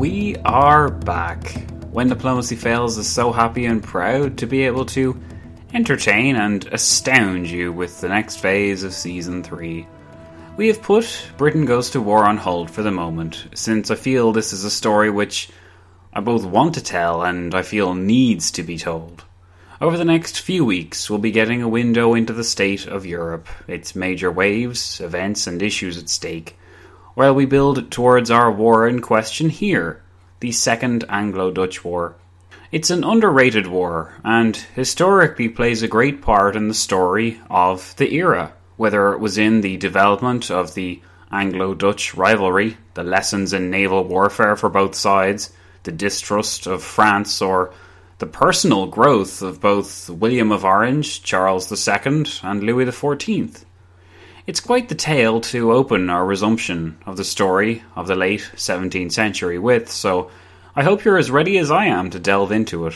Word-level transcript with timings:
We 0.00 0.34
are 0.46 0.88
back. 0.88 1.52
When 1.90 2.08
Diplomacy 2.08 2.56
Fails 2.56 2.96
is 2.96 3.06
so 3.06 3.32
happy 3.32 3.66
and 3.66 3.82
proud 3.82 4.38
to 4.38 4.46
be 4.46 4.62
able 4.62 4.86
to 4.86 5.20
entertain 5.74 6.36
and 6.36 6.64
astound 6.72 7.50
you 7.50 7.70
with 7.70 8.00
the 8.00 8.08
next 8.08 8.36
phase 8.36 8.82
of 8.82 8.94
Season 8.94 9.42
3. 9.42 9.86
We 10.56 10.68
have 10.68 10.80
put 10.80 11.26
Britain 11.36 11.66
Goes 11.66 11.90
to 11.90 12.00
War 12.00 12.24
on 12.24 12.38
hold 12.38 12.70
for 12.70 12.82
the 12.82 12.90
moment, 12.90 13.44
since 13.54 13.90
I 13.90 13.94
feel 13.94 14.32
this 14.32 14.54
is 14.54 14.64
a 14.64 14.70
story 14.70 15.10
which 15.10 15.50
I 16.14 16.20
both 16.20 16.46
want 16.46 16.72
to 16.76 16.82
tell 16.82 17.22
and 17.22 17.54
I 17.54 17.60
feel 17.60 17.92
needs 17.92 18.50
to 18.52 18.62
be 18.62 18.78
told. 18.78 19.24
Over 19.82 19.98
the 19.98 20.06
next 20.06 20.40
few 20.40 20.64
weeks, 20.64 21.10
we'll 21.10 21.18
be 21.18 21.30
getting 21.30 21.60
a 21.60 21.68
window 21.68 22.14
into 22.14 22.32
the 22.32 22.42
state 22.42 22.86
of 22.86 23.04
Europe, 23.04 23.48
its 23.68 23.94
major 23.94 24.32
waves, 24.32 24.98
events, 25.02 25.46
and 25.46 25.60
issues 25.60 25.98
at 25.98 26.08
stake 26.08 26.56
while 27.20 27.34
we 27.34 27.44
build 27.44 27.90
towards 27.90 28.30
our 28.30 28.50
war 28.50 28.88
in 28.88 28.98
question 28.98 29.50
here, 29.50 30.02
the 30.40 30.50
Second 30.50 31.04
Anglo 31.10 31.50
Dutch 31.50 31.84
War. 31.84 32.14
It's 32.72 32.88
an 32.88 33.04
underrated 33.04 33.66
war, 33.66 34.14
and 34.24 34.56
historically 34.74 35.50
plays 35.50 35.82
a 35.82 35.86
great 35.86 36.22
part 36.22 36.56
in 36.56 36.68
the 36.68 36.72
story 36.72 37.38
of 37.50 37.94
the 37.98 38.14
era, 38.14 38.54
whether 38.78 39.12
it 39.12 39.20
was 39.20 39.36
in 39.36 39.60
the 39.60 39.76
development 39.76 40.50
of 40.50 40.72
the 40.72 41.02
Anglo 41.30 41.74
Dutch 41.74 42.14
rivalry, 42.14 42.78
the 42.94 43.04
lessons 43.04 43.52
in 43.52 43.70
naval 43.70 44.02
warfare 44.02 44.56
for 44.56 44.70
both 44.70 44.94
sides, 44.94 45.52
the 45.82 45.92
distrust 45.92 46.66
of 46.66 46.82
France, 46.82 47.42
or 47.42 47.70
the 48.16 48.24
personal 48.24 48.86
growth 48.86 49.42
of 49.42 49.60
both 49.60 50.08
William 50.08 50.50
of 50.50 50.64
Orange, 50.64 51.22
Charles 51.22 51.70
II, 51.70 52.24
and 52.42 52.62
Louis 52.62 52.86
XIV. 52.86 53.66
It's 54.46 54.60
quite 54.60 54.88
the 54.88 54.94
tale 54.94 55.40
to 55.42 55.72
open 55.72 56.08
our 56.08 56.24
resumption 56.24 56.96
of 57.04 57.18
the 57.18 57.24
story 57.24 57.82
of 57.94 58.06
the 58.06 58.14
late 58.14 58.50
17th 58.56 59.12
century 59.12 59.58
with, 59.58 59.90
so 59.90 60.30
I 60.74 60.82
hope 60.82 61.04
you're 61.04 61.18
as 61.18 61.30
ready 61.30 61.58
as 61.58 61.70
I 61.70 61.86
am 61.86 62.08
to 62.10 62.18
delve 62.18 62.50
into 62.50 62.86
it. 62.86 62.94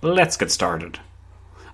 Let's 0.00 0.38
get 0.38 0.50
started. 0.50 0.98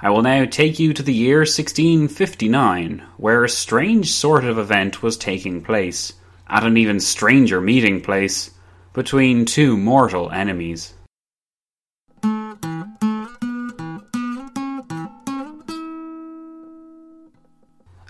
I 0.00 0.10
will 0.10 0.22
now 0.22 0.44
take 0.44 0.80
you 0.80 0.92
to 0.92 1.02
the 1.04 1.14
year 1.14 1.38
1659, 1.38 3.02
where 3.16 3.44
a 3.44 3.48
strange 3.48 4.12
sort 4.12 4.44
of 4.44 4.58
event 4.58 5.02
was 5.02 5.16
taking 5.16 5.62
place, 5.62 6.12
at 6.48 6.64
an 6.64 6.76
even 6.76 6.98
stranger 6.98 7.60
meeting 7.60 8.00
place, 8.00 8.50
between 8.92 9.44
two 9.44 9.76
mortal 9.76 10.30
enemies. 10.32 10.94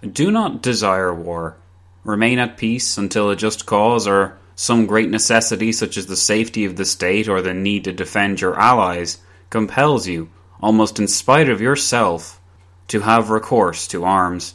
Do 0.03 0.31
not 0.31 0.63
desire 0.63 1.15
war. 1.15 1.57
Remain 2.05 2.39
at 2.39 2.59
peace 2.59 2.99
until 2.99 3.31
a 3.31 3.37
just 3.37 3.65
cause 3.67 4.07
or 4.07 4.39
some 4.55 4.87
great 4.87 5.11
necessity, 5.11 5.73
such 5.73 5.97
as 5.97 6.07
the 6.07 6.17
safety 6.17 6.65
of 6.65 6.77
the 6.77 6.85
state 6.85 7.29
or 7.29 7.43
the 7.43 7.55
need 7.55 7.85
to 7.85 7.93
defend 7.93 8.41
your 8.41 8.59
allies, 8.59 9.19
compels 9.51 10.07
you, 10.07 10.31
almost 10.61 10.99
in 10.99 11.09
spite 11.09 11.49
of 11.49 11.61
yourself, 11.61 12.41
to 12.89 13.01
have 13.01 13.31
recourse 13.31 13.87
to 13.89 14.05
arms. 14.05 14.55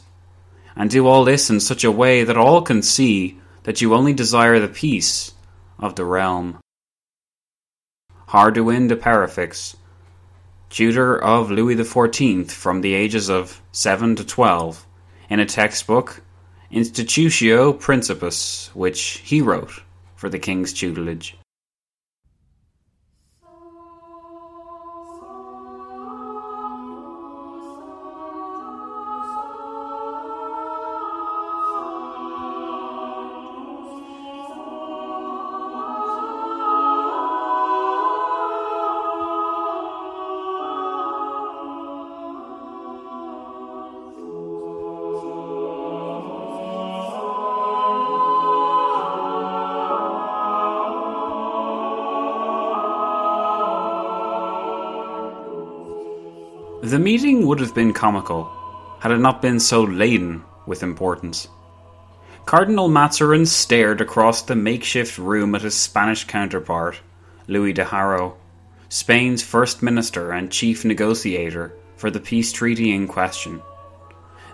And 0.74 0.90
do 0.90 1.06
all 1.06 1.24
this 1.24 1.50
in 1.50 1.60
such 1.60 1.84
a 1.84 1.90
way 1.90 2.24
that 2.24 2.36
all 2.36 2.62
can 2.62 2.82
see 2.82 3.38
that 3.64 3.80
you 3.80 3.94
only 3.94 4.12
desire 4.12 4.58
the 4.58 4.68
peace 4.68 5.32
of 5.78 5.96
the 5.96 6.04
realm. 6.04 6.58
Hardouin 8.28 8.88
de 8.88 8.96
Perefixe, 8.96 9.76
tutor 10.70 11.16
of 11.16 11.50
Louis 11.50 11.76
XIV 11.76 12.50
from 12.50 12.80
the 12.80 12.94
ages 12.94 13.28
of 13.28 13.60
7 13.72 14.16
to 14.16 14.24
12, 14.24 14.86
in 15.32 15.40
a 15.40 15.46
textbook, 15.46 16.22
Institutio 16.70 17.72
Principis, 17.72 18.68
which 18.74 19.22
he 19.24 19.40
wrote 19.40 19.72
for 20.14 20.28
the 20.28 20.38
king's 20.38 20.74
tutelage. 20.74 21.34
Would 57.24 57.60
have 57.60 57.72
been 57.72 57.92
comical 57.92 58.50
had 58.98 59.12
it 59.12 59.18
not 59.18 59.40
been 59.40 59.60
so 59.60 59.84
laden 59.84 60.42
with 60.66 60.82
importance. 60.82 61.46
Cardinal 62.46 62.88
Mazarin 62.88 63.46
stared 63.46 64.00
across 64.00 64.42
the 64.42 64.56
makeshift 64.56 65.18
room 65.18 65.54
at 65.54 65.62
his 65.62 65.76
Spanish 65.76 66.24
counterpart, 66.24 66.98
Louis 67.46 67.74
de 67.74 67.84
Haro, 67.84 68.38
Spain's 68.88 69.40
first 69.40 69.84
minister 69.84 70.32
and 70.32 70.50
chief 70.50 70.84
negotiator 70.84 71.72
for 71.94 72.10
the 72.10 72.18
peace 72.18 72.50
treaty 72.50 72.92
in 72.92 73.06
question. 73.06 73.62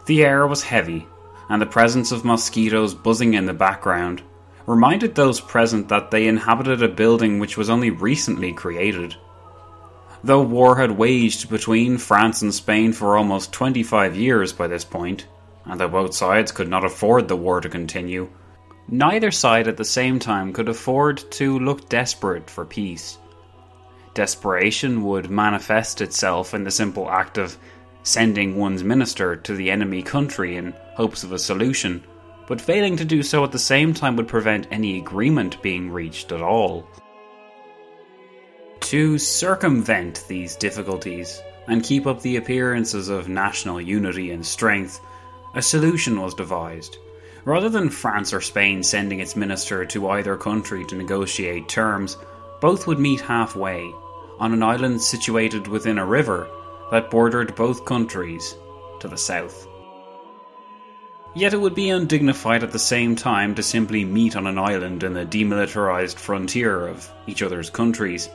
The 0.05 0.23
air 0.23 0.47
was 0.47 0.62
heavy, 0.62 1.06
and 1.49 1.62
the 1.62 1.67
presence 1.67 2.12
of 2.12 2.26
mosquitoes 2.26 2.93
buzzing 2.93 3.32
in 3.32 3.47
the 3.47 3.55
background 3.55 4.21
reminded 4.67 5.14
those 5.14 5.41
present 5.41 5.88
that 5.88 6.11
they 6.11 6.26
inhabited 6.26 6.82
a 6.82 6.88
building 6.88 7.38
which 7.38 7.56
was 7.56 7.71
only 7.71 7.88
recently 7.88 8.53
created. 8.53 9.17
Though 10.25 10.43
war 10.43 10.76
had 10.76 10.99
waged 10.99 11.49
between 11.49 11.97
France 11.97 12.43
and 12.43 12.53
Spain 12.53 12.93
for 12.93 13.17
almost 13.17 13.53
25 13.53 14.17
years 14.17 14.53
by 14.53 14.67
this 14.67 14.85
point, 14.85 15.26
and 15.65 15.79
though 15.79 15.88
both 15.88 16.15
sides 16.15 16.50
could 16.50 16.69
not 16.69 16.85
afford 16.85 17.29
the 17.29 17.37
war 17.37 17.61
to 17.61 17.69
continue, 17.69 18.29
neither 18.88 19.31
side 19.31 19.69
at 19.69 19.76
the 19.76 19.85
same 19.85 20.19
time 20.19 20.53
could 20.53 20.69
afford 20.69 21.23
to 21.32 21.59
look 21.61 21.88
desperate 21.88 22.50
for 22.50 22.65
peace. 22.65 23.19
Desperation 24.15 25.05
would 25.05 25.31
manifest 25.31 26.00
itself 26.00 26.53
in 26.53 26.64
the 26.64 26.71
simple 26.71 27.09
act 27.09 27.38
of 27.38 27.56
sending 28.03 28.56
one's 28.56 28.82
minister 28.82 29.37
to 29.37 29.55
the 29.55 29.71
enemy 29.71 30.03
country 30.03 30.56
in 30.56 30.75
hopes 30.94 31.23
of 31.23 31.32
a 31.32 31.38
solution, 31.38 32.03
but 32.49 32.61
failing 32.61 32.97
to 32.97 33.05
do 33.05 33.23
so 33.23 33.44
at 33.44 33.53
the 33.53 33.59
same 33.59 33.94
time 33.94 34.17
would 34.17 34.26
prevent 34.26 34.67
any 34.73 34.99
agreement 34.99 35.62
being 35.62 35.91
reached 35.91 36.32
at 36.32 36.43
all. 36.43 36.88
To 38.81 39.19
circumvent 39.19 40.25
these 40.29 40.57
difficulties, 40.57 41.43
and 41.67 41.83
keep 41.83 42.07
up 42.07 42.23
the 42.23 42.37
appearances 42.37 43.09
of 43.09 43.29
national 43.29 43.81
unity 43.81 44.31
and 44.31 44.45
strength, 44.45 45.01
a 45.55 45.63
solution 45.63 46.21
was 46.21 46.35
devised. 46.35 46.97
Rather 47.45 47.69
than 47.69 47.91
France 47.91 48.33
or 48.33 48.41
Spain 48.41 48.83
sending 48.83 49.21
its 49.21 49.37
minister 49.37 49.85
to 49.87 50.09
either 50.09 50.37
country 50.37 50.85
to 50.87 50.97
negotiate 50.97 51.69
terms, 51.69 52.17
both 52.61 52.87
would 52.87 52.99
meet 52.99 53.21
halfway, 53.21 53.93
on 54.39 54.53
an 54.53 54.63
island 54.63 55.03
situated 55.03 55.67
within 55.67 55.99
a 55.99 56.07
river 56.07 56.49
that 56.91 57.11
bordered 57.11 57.55
both 57.55 57.85
countries 57.85 58.55
to 59.01 59.09
the 59.09 59.17
south. 59.17 59.67
Yet 61.35 61.53
it 61.53 61.61
would 61.61 61.75
be 61.75 61.91
undignified 61.91 62.63
at 62.63 62.73
the 62.73 62.79
same 62.79 63.15
time 63.15 63.55
to 63.55 63.63
simply 63.63 64.05
meet 64.05 64.35
on 64.35 64.47
an 64.47 64.59
island 64.59 65.03
in 65.03 65.13
the 65.13 65.27
demilitarized 65.27 66.17
frontier 66.17 66.87
of 66.87 67.09
each 67.27 67.43
other's 67.43 67.71
countries, 67.71 68.29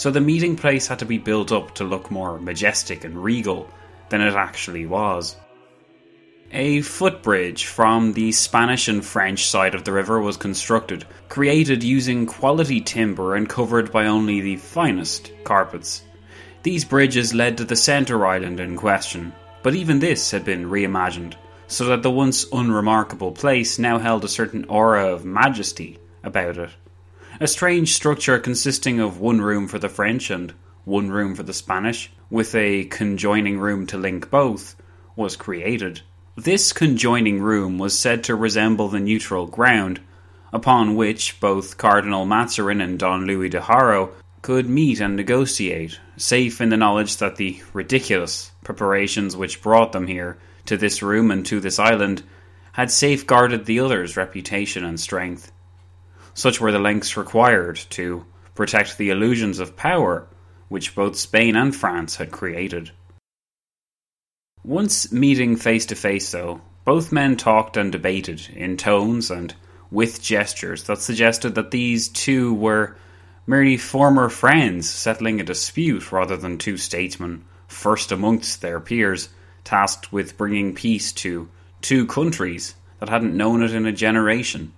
so 0.00 0.10
the 0.10 0.18
meeting 0.18 0.56
place 0.56 0.86
had 0.86 0.98
to 0.98 1.04
be 1.04 1.18
built 1.18 1.52
up 1.52 1.74
to 1.74 1.84
look 1.84 2.10
more 2.10 2.40
majestic 2.40 3.04
and 3.04 3.22
regal 3.22 3.68
than 4.08 4.22
it 4.22 4.32
actually 4.32 4.86
was. 4.86 5.36
A 6.52 6.80
footbridge 6.80 7.66
from 7.66 8.14
the 8.14 8.32
Spanish 8.32 8.88
and 8.88 9.04
French 9.04 9.46
side 9.46 9.74
of 9.74 9.84
the 9.84 9.92
river 9.92 10.18
was 10.18 10.38
constructed, 10.38 11.04
created 11.28 11.84
using 11.84 12.24
quality 12.24 12.80
timber 12.80 13.34
and 13.34 13.46
covered 13.46 13.92
by 13.92 14.06
only 14.06 14.40
the 14.40 14.56
finest 14.56 15.32
carpets. 15.44 16.02
These 16.62 16.86
bridges 16.86 17.34
led 17.34 17.58
to 17.58 17.66
the 17.66 17.76
centre 17.76 18.26
island 18.26 18.58
in 18.58 18.78
question, 18.78 19.34
but 19.62 19.74
even 19.74 19.98
this 19.98 20.30
had 20.30 20.46
been 20.46 20.70
reimagined, 20.70 21.34
so 21.66 21.84
that 21.84 22.02
the 22.02 22.10
once 22.10 22.46
unremarkable 22.54 23.32
place 23.32 23.78
now 23.78 23.98
held 23.98 24.24
a 24.24 24.28
certain 24.28 24.64
aura 24.64 25.12
of 25.12 25.26
majesty 25.26 25.98
about 26.24 26.56
it. 26.56 26.70
A 27.42 27.48
strange 27.48 27.94
structure 27.94 28.38
consisting 28.38 29.00
of 29.00 29.18
one 29.18 29.40
room 29.40 29.66
for 29.66 29.78
the 29.78 29.88
French 29.88 30.28
and 30.28 30.52
one 30.84 31.10
room 31.10 31.34
for 31.34 31.42
the 31.42 31.54
Spanish, 31.54 32.12
with 32.28 32.54
a 32.54 32.84
conjoining 32.84 33.58
room 33.58 33.86
to 33.86 33.96
link 33.96 34.28
both, 34.28 34.76
was 35.16 35.36
created. 35.36 36.02
This 36.36 36.74
conjoining 36.74 37.40
room 37.40 37.78
was 37.78 37.98
said 37.98 38.24
to 38.24 38.34
resemble 38.34 38.88
the 38.88 39.00
neutral 39.00 39.46
ground, 39.46 40.00
upon 40.52 40.96
which 40.96 41.40
both 41.40 41.78
Cardinal 41.78 42.26
Mazarin 42.26 42.82
and 42.82 42.98
Don 42.98 43.24
Louis 43.24 43.48
de 43.48 43.62
Haro 43.62 44.10
could 44.42 44.68
meet 44.68 45.00
and 45.00 45.16
negotiate, 45.16 45.98
safe 46.18 46.60
in 46.60 46.68
the 46.68 46.76
knowledge 46.76 47.16
that 47.16 47.36
the 47.36 47.62
ridiculous 47.72 48.50
preparations 48.64 49.34
which 49.34 49.62
brought 49.62 49.92
them 49.92 50.06
here, 50.06 50.36
to 50.66 50.76
this 50.76 51.02
room 51.02 51.30
and 51.30 51.46
to 51.46 51.58
this 51.58 51.78
island, 51.78 52.22
had 52.72 52.90
safeguarded 52.90 53.64
the 53.64 53.80
other's 53.80 54.14
reputation 54.14 54.84
and 54.84 55.00
strength. 55.00 55.50
Such 56.34 56.60
were 56.60 56.72
the 56.72 56.78
lengths 56.78 57.16
required 57.16 57.76
to 57.90 58.24
protect 58.54 58.98
the 58.98 59.10
illusions 59.10 59.58
of 59.58 59.76
power 59.76 60.26
which 60.68 60.94
both 60.94 61.16
Spain 61.16 61.56
and 61.56 61.74
France 61.74 62.16
had 62.16 62.30
created. 62.30 62.92
Once 64.62 65.10
meeting 65.10 65.56
face 65.56 65.86
to 65.86 65.96
face, 65.96 66.30
though, 66.30 66.60
both 66.84 67.12
men 67.12 67.36
talked 67.36 67.76
and 67.76 67.90
debated 67.90 68.48
in 68.54 68.76
tones 68.76 69.30
and 69.30 69.54
with 69.90 70.22
gestures 70.22 70.84
that 70.84 70.98
suggested 70.98 71.56
that 71.56 71.72
these 71.72 72.08
two 72.08 72.54
were 72.54 72.96
merely 73.46 73.76
former 73.76 74.28
friends 74.28 74.88
settling 74.88 75.40
a 75.40 75.44
dispute 75.44 76.12
rather 76.12 76.36
than 76.36 76.56
two 76.56 76.76
statesmen, 76.76 77.44
first 77.66 78.12
amongst 78.12 78.62
their 78.62 78.78
peers, 78.78 79.28
tasked 79.64 80.12
with 80.12 80.36
bringing 80.36 80.74
peace 80.74 81.10
to 81.10 81.48
two 81.80 82.06
countries 82.06 82.76
that 83.00 83.08
hadn't 83.08 83.36
known 83.36 83.62
it 83.62 83.72
in 83.72 83.86
a 83.86 83.92
generation. 83.92 84.72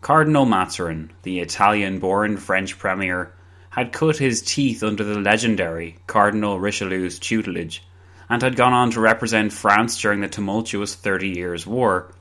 Cardinal 0.00 0.46
Mazarin, 0.46 1.10
the 1.22 1.40
Italian 1.40 1.98
born 1.98 2.38
French 2.38 2.78
premier, 2.78 3.32
had 3.70 3.92
cut 3.92 4.16
his 4.16 4.40
teeth 4.40 4.82
under 4.82 5.04
the 5.04 5.20
legendary 5.20 5.96
Cardinal 6.06 6.58
Richelieu's 6.58 7.18
tutelage 7.18 7.82
and 8.28 8.40
had 8.40 8.56
gone 8.56 8.72
on 8.72 8.90
to 8.92 9.00
represent 9.00 9.52
France 9.52 10.00
during 10.00 10.20
the 10.20 10.28
tumultuous 10.28 10.94
Thirty 10.94 11.28
Years' 11.28 11.66
War, 11.66 12.12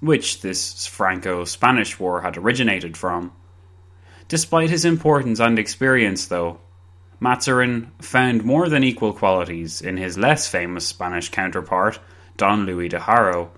which 0.00 0.40
this 0.40 0.86
Franco 0.86 1.44
Spanish 1.44 2.00
War 2.00 2.22
had 2.22 2.36
originated 2.36 2.96
from. 2.96 3.32
Despite 4.26 4.70
his 4.70 4.84
importance 4.84 5.38
and 5.38 5.58
experience, 5.58 6.26
though, 6.26 6.58
Mazarin 7.20 7.92
found 8.00 8.44
more 8.44 8.68
than 8.68 8.82
equal 8.82 9.12
qualities 9.12 9.80
in 9.80 9.96
his 9.96 10.18
less 10.18 10.48
famous 10.48 10.86
Spanish 10.86 11.30
counterpart, 11.30 12.00
Don 12.36 12.66
Louis 12.66 12.88
de 12.88 12.98
Haro. 12.98 13.52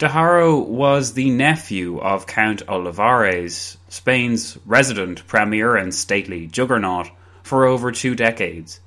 De 0.00 0.08
Haro 0.08 0.56
was 0.56 1.12
the 1.12 1.28
nephew 1.28 2.00
of 2.00 2.26
Count 2.26 2.62
Olivares, 2.66 3.76
Spain's 3.90 4.56
resident 4.64 5.26
premier 5.26 5.76
and 5.76 5.94
stately 5.94 6.46
juggernaut, 6.46 7.10
for 7.42 7.66
over 7.66 7.92
two 7.92 8.14
decades. 8.14 8.80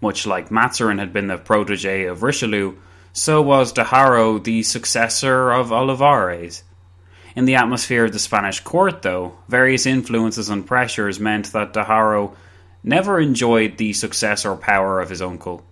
Much 0.00 0.28
like 0.28 0.52
Mazarin 0.52 1.00
had 1.00 1.12
been 1.12 1.26
the 1.26 1.38
protege 1.38 2.04
of 2.04 2.22
Richelieu, 2.22 2.76
so 3.12 3.42
was 3.42 3.72
de 3.72 3.82
Haro 3.82 4.38
the 4.38 4.62
successor 4.62 5.50
of 5.50 5.72
Olivares. 5.72 6.62
In 7.34 7.44
the 7.44 7.56
atmosphere 7.56 8.04
of 8.04 8.12
the 8.12 8.20
Spanish 8.20 8.60
court, 8.60 9.02
though, 9.02 9.38
various 9.48 9.86
influences 9.86 10.50
and 10.50 10.64
pressures 10.64 11.18
meant 11.18 11.50
that 11.50 11.72
de 11.72 11.82
Haro 11.82 12.36
never 12.84 13.18
enjoyed 13.18 13.76
the 13.76 13.92
success 13.92 14.46
or 14.46 14.54
power 14.54 15.00
of 15.00 15.10
his 15.10 15.20
uncle. 15.20 15.64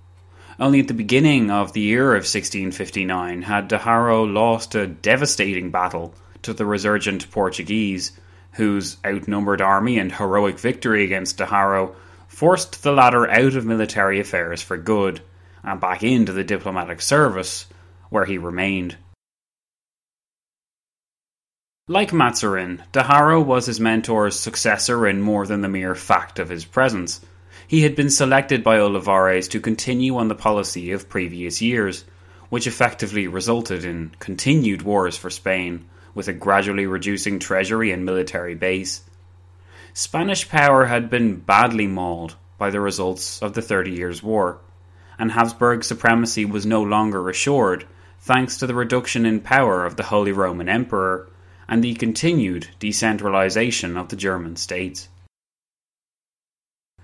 Only 0.59 0.81
at 0.81 0.89
the 0.89 0.95
beginning 0.95 1.51
of 1.51 1.75
the 1.75 1.83
year 1.83 2.13
of 2.13 2.25
1659 2.25 3.43
had 3.43 3.69
de 3.69 3.77
Haro 3.77 4.25
lost 4.25 4.75
a 4.75 4.87
devastating 4.87 5.71
battle 5.71 6.15
to 6.43 6.55
the 6.55 6.65
resurgent 6.65 7.31
Portuguese, 7.31 8.13
whose 8.53 8.97
outnumbered 9.05 9.61
army 9.61 9.99
and 9.99 10.11
heroic 10.11 10.59
victory 10.59 11.05
against 11.05 11.37
de 11.37 11.45
Haro 11.45 11.95
forced 12.29 12.83
the 12.83 12.93
latter 12.93 13.29
out 13.29 13.55
of 13.55 13.67
military 13.67 14.19
affairs 14.19 14.63
for 14.63 14.79
good 14.79 15.21
and 15.63 15.79
back 15.79 16.03
into 16.03 16.33
the 16.33 16.45
diplomatic 16.45 17.03
service, 17.03 17.67
where 18.09 18.25
he 18.25 18.39
remained. 18.39 18.97
Like 21.87 22.15
Mazarin, 22.15 22.83
de 22.93 23.03
Haro 23.03 23.43
was 23.43 23.67
his 23.67 23.79
mentor's 23.79 24.39
successor 24.39 25.07
in 25.07 25.21
more 25.21 25.47
than 25.47 25.61
the 25.61 25.69
mere 25.69 25.95
fact 25.95 26.39
of 26.39 26.49
his 26.49 26.65
presence. 26.65 27.21
He 27.69 27.83
had 27.83 27.97
been 27.97 28.11
selected 28.11 28.63
by 28.63 28.79
Olivares 28.79 29.49
to 29.49 29.61
continue 29.61 30.17
on 30.17 30.29
the 30.29 30.37
policy 30.37 30.93
of 30.93 31.09
previous 31.09 31.61
years, 31.61 32.05
which 32.49 32.69
effectively 32.69 33.27
resulted 33.27 33.85
in 33.85 34.13
continued 34.21 34.83
wars 34.83 35.17
for 35.17 35.31
Spain, 35.31 35.85
with 36.15 36.29
a 36.29 36.33
gradually 36.33 36.87
reducing 36.87 37.41
treasury 37.41 37.91
and 37.91 38.05
military 38.05 38.55
base. 38.55 39.03
Spanish 39.93 40.49
power 40.49 40.85
had 40.85 41.11
been 41.11 41.41
badly 41.41 41.89
mauled 41.89 42.37
by 42.57 42.71
the 42.71 42.81
results 42.81 43.43
of 43.43 43.55
the 43.55 43.63
Thirty 43.63 43.91
Years' 43.91 44.23
War, 44.23 44.59
and 45.19 45.33
Habsburg 45.33 45.83
supremacy 45.83 46.45
was 46.45 46.65
no 46.65 46.83
longer 46.83 47.29
assured 47.29 47.85
thanks 48.21 48.59
to 48.59 48.69
the 48.69 48.75
reduction 48.75 49.27
in 49.27 49.41
power 49.41 49.85
of 49.85 49.97
the 49.97 50.05
Holy 50.05 50.33
Roman 50.33 50.69
Emperor 50.69 51.29
and 51.69 51.83
the 51.83 51.95
continued 51.95 52.69
decentralization 52.79 53.97
of 53.97 54.09
the 54.09 54.17
German 54.17 54.55
states. 54.55 55.09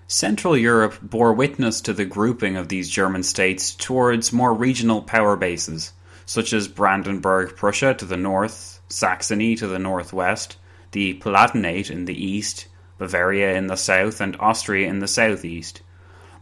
Central 0.07 0.57
Europe 0.57 0.95
bore 1.01 1.33
witness 1.33 1.79
to 1.81 1.93
the 1.93 2.05
grouping 2.05 2.57
of 2.57 2.67
these 2.67 2.89
German 2.89 3.23
states 3.23 3.73
towards 3.73 4.33
more 4.33 4.53
regional 4.53 5.01
power 5.01 5.35
bases, 5.35 5.93
such 6.25 6.53
as 6.53 6.67
Brandenburg 6.67 7.55
Prussia 7.55 7.93
to 7.93 8.05
the 8.05 8.17
north, 8.17 8.81
Saxony 8.89 9.55
to 9.55 9.67
the 9.67 9.79
northwest, 9.79 10.57
the 10.91 11.13
Palatinate 11.15 11.89
in 11.89 12.05
the 12.05 12.25
east, 12.25 12.67
Bavaria 12.97 13.55
in 13.55 13.67
the 13.67 13.77
south, 13.77 14.21
and 14.21 14.35
Austria 14.39 14.87
in 14.87 14.99
the 14.99 15.07
southeast. 15.07 15.81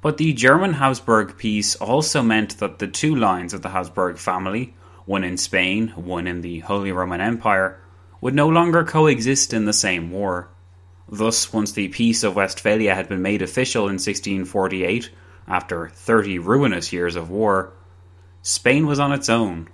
But 0.01 0.18
the 0.18 0.34
German 0.34 0.74
Habsburg 0.74 1.38
peace 1.38 1.75
also 1.75 2.24
meant 2.24 2.58
that 2.58 2.80
the 2.80 2.88
two 2.88 3.15
lines 3.15 3.53
of 3.53 3.62
the 3.62 3.70
Habsburg 3.70 4.18
family, 4.18 4.74
one 5.06 5.24
in 5.24 5.38
Spain, 5.38 5.89
one 5.89 6.27
in 6.27 6.41
the 6.41 6.60
Holy 6.60 6.91
Roman 6.91 7.22
Empire, 7.22 7.80
would 8.20 8.36
no 8.36 8.50
longer 8.50 8.84
coexist 8.84 9.53
in 9.53 9.65
the 9.65 9.74
same 9.74 10.12
war. 10.12 10.50
Thus, 11.13 11.51
once 11.51 11.74
the 11.74 11.89
Peace 11.89 12.24
of 12.24 12.38
Westphalia 12.38 12.96
had 12.96 13.10
been 13.10 13.22
made 13.22 13.41
official 13.41 13.84
in 13.84 13.96
1648, 13.96 15.10
after 15.46 15.89
30 15.89 16.39
ruinous 16.39 16.94
years 16.94 17.18
of 17.18 17.30
war, 17.30 17.74
Spain 18.41 18.88
was 18.88 18.98
on 18.98 19.12
its 19.12 19.27
own. 19.27 19.68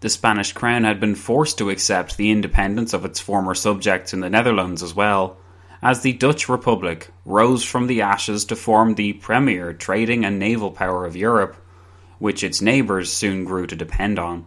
The 0.00 0.08
Spanish 0.08 0.52
crown 0.52 0.82
had 0.82 0.98
been 0.98 1.14
forced 1.14 1.58
to 1.58 1.70
accept 1.70 2.16
the 2.16 2.30
independence 2.30 2.92
of 2.92 3.04
its 3.04 3.20
former 3.20 3.54
subjects 3.54 4.12
in 4.12 4.20
the 4.20 4.30
Netherlands 4.30 4.82
as 4.82 4.94
well, 4.94 5.36
as 5.80 6.02
the 6.02 6.12
Dutch 6.12 6.48
Republic 6.48 7.08
rose 7.24 7.62
from 7.62 7.86
the 7.86 8.02
ashes 8.02 8.44
to 8.46 8.56
form 8.56 8.94
the 8.94 9.12
premier 9.12 9.72
trading 9.72 10.24
and 10.24 10.40
naval 10.40 10.72
power 10.72 11.06
of 11.06 11.14
Europe, 11.14 11.56
which 12.18 12.42
its 12.42 12.60
neighbours 12.60 13.12
soon 13.12 13.44
grew 13.44 13.68
to 13.68 13.76
depend 13.76 14.18
on. 14.18 14.46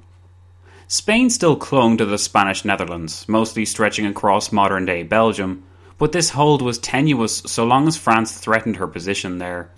Spain 0.94 1.30
still 1.30 1.56
clung 1.56 1.96
to 1.96 2.06
the 2.06 2.18
Spanish 2.18 2.66
Netherlands, 2.66 3.26
mostly 3.30 3.64
stretching 3.64 4.06
across 4.06 4.52
modern 4.52 4.84
day 4.84 5.04
Belgium, 5.04 5.64
but 5.98 6.12
this 6.12 6.32
hold 6.32 6.62
was 6.62 6.78
tenuous 6.78 7.38
so 7.46 7.64
long 7.64 7.88
as 7.88 7.96
France 7.96 8.38
threatened 8.38 8.76
her 8.76 8.88
position 8.88 9.38
there. 9.38 9.72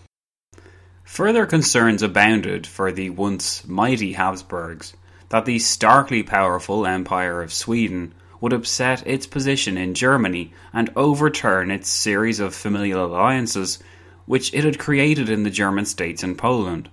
Further 1.04 1.46
concerns 1.46 2.02
abounded 2.02 2.66
for 2.66 2.92
the 2.92 3.12
once 3.12 3.64
mighty 3.68 4.14
Habsburgs 4.14 4.94
that 5.30 5.46
the 5.46 5.60
starkly 5.60 6.24
powerful 6.24 6.84
Empire 6.84 7.44
of 7.44 7.54
Sweden 7.54 8.16
would 8.42 8.52
upset 8.52 9.06
its 9.06 9.28
position 9.28 9.78
in 9.78 9.94
Germany 9.94 10.52
and 10.74 10.90
overturn 10.96 11.70
its 11.70 11.90
series 11.90 12.40
of 12.40 12.56
familial 12.56 13.06
alliances 13.06 13.78
which 14.26 14.52
it 14.52 14.64
had 14.64 14.80
created 14.80 15.30
in 15.30 15.44
the 15.44 15.52
German 15.52 15.86
states 15.86 16.24
and 16.24 16.40
Poland. 16.40 16.90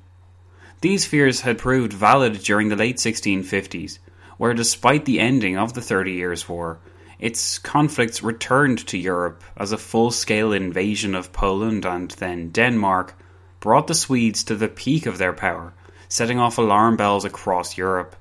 These 0.83 1.07
fears 1.07 1.41
had 1.41 1.57
proved 1.57 1.95
valid 1.95 2.43
during 2.43 2.69
the 2.69 2.77
late 2.77 2.97
1650s, 2.97 3.99
where 4.41 4.55
despite 4.55 5.05
the 5.05 5.21
ending 5.21 5.59
of 5.59 5.75
the 5.75 5.83
Thirty 5.83 6.13
Years' 6.13 6.49
War, 6.49 6.79
its 7.19 7.59
conflicts 7.59 8.23
returned 8.23 8.79
to 8.87 8.97
Europe 8.97 9.45
as 9.55 9.71
a 9.71 9.77
full 9.77 10.11
scale 10.11 10.55
invasion 10.55 11.15
of 11.15 11.31
Poland 11.31 11.85
and 11.85 12.13
then 12.13 12.49
Denmark 12.49 13.13
brought 13.61 13.87
the 13.87 13.95
Swedes 13.95 14.43
to 14.45 14.57
the 14.57 14.67
peak 14.67 15.05
of 15.05 15.19
their 15.19 15.35
power, 15.35 15.75
setting 16.09 16.39
off 16.39 16.57
alarm 16.57 16.97
bells 16.97 17.27
across 17.27 17.77
Europe. 17.77 18.17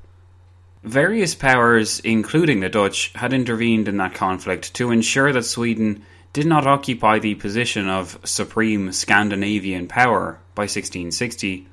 Various 0.83 1.35
powers, 1.35 2.01
including 2.01 2.59
the 2.59 2.67
Dutch, 2.67 3.13
had 3.15 3.31
intervened 3.31 3.87
in 3.87 3.95
that 3.95 4.13
conflict 4.13 4.73
to 4.73 4.91
ensure 4.91 5.31
that 5.31 5.45
Sweden 5.45 6.03
did 6.33 6.45
not 6.45 6.67
occupy 6.67 7.19
the 7.19 7.35
position 7.35 7.87
of 7.87 8.19
supreme 8.25 8.91
Scandinavian 8.91 9.87
power 9.87 10.41
by 10.53 10.63
1660. 10.63 11.65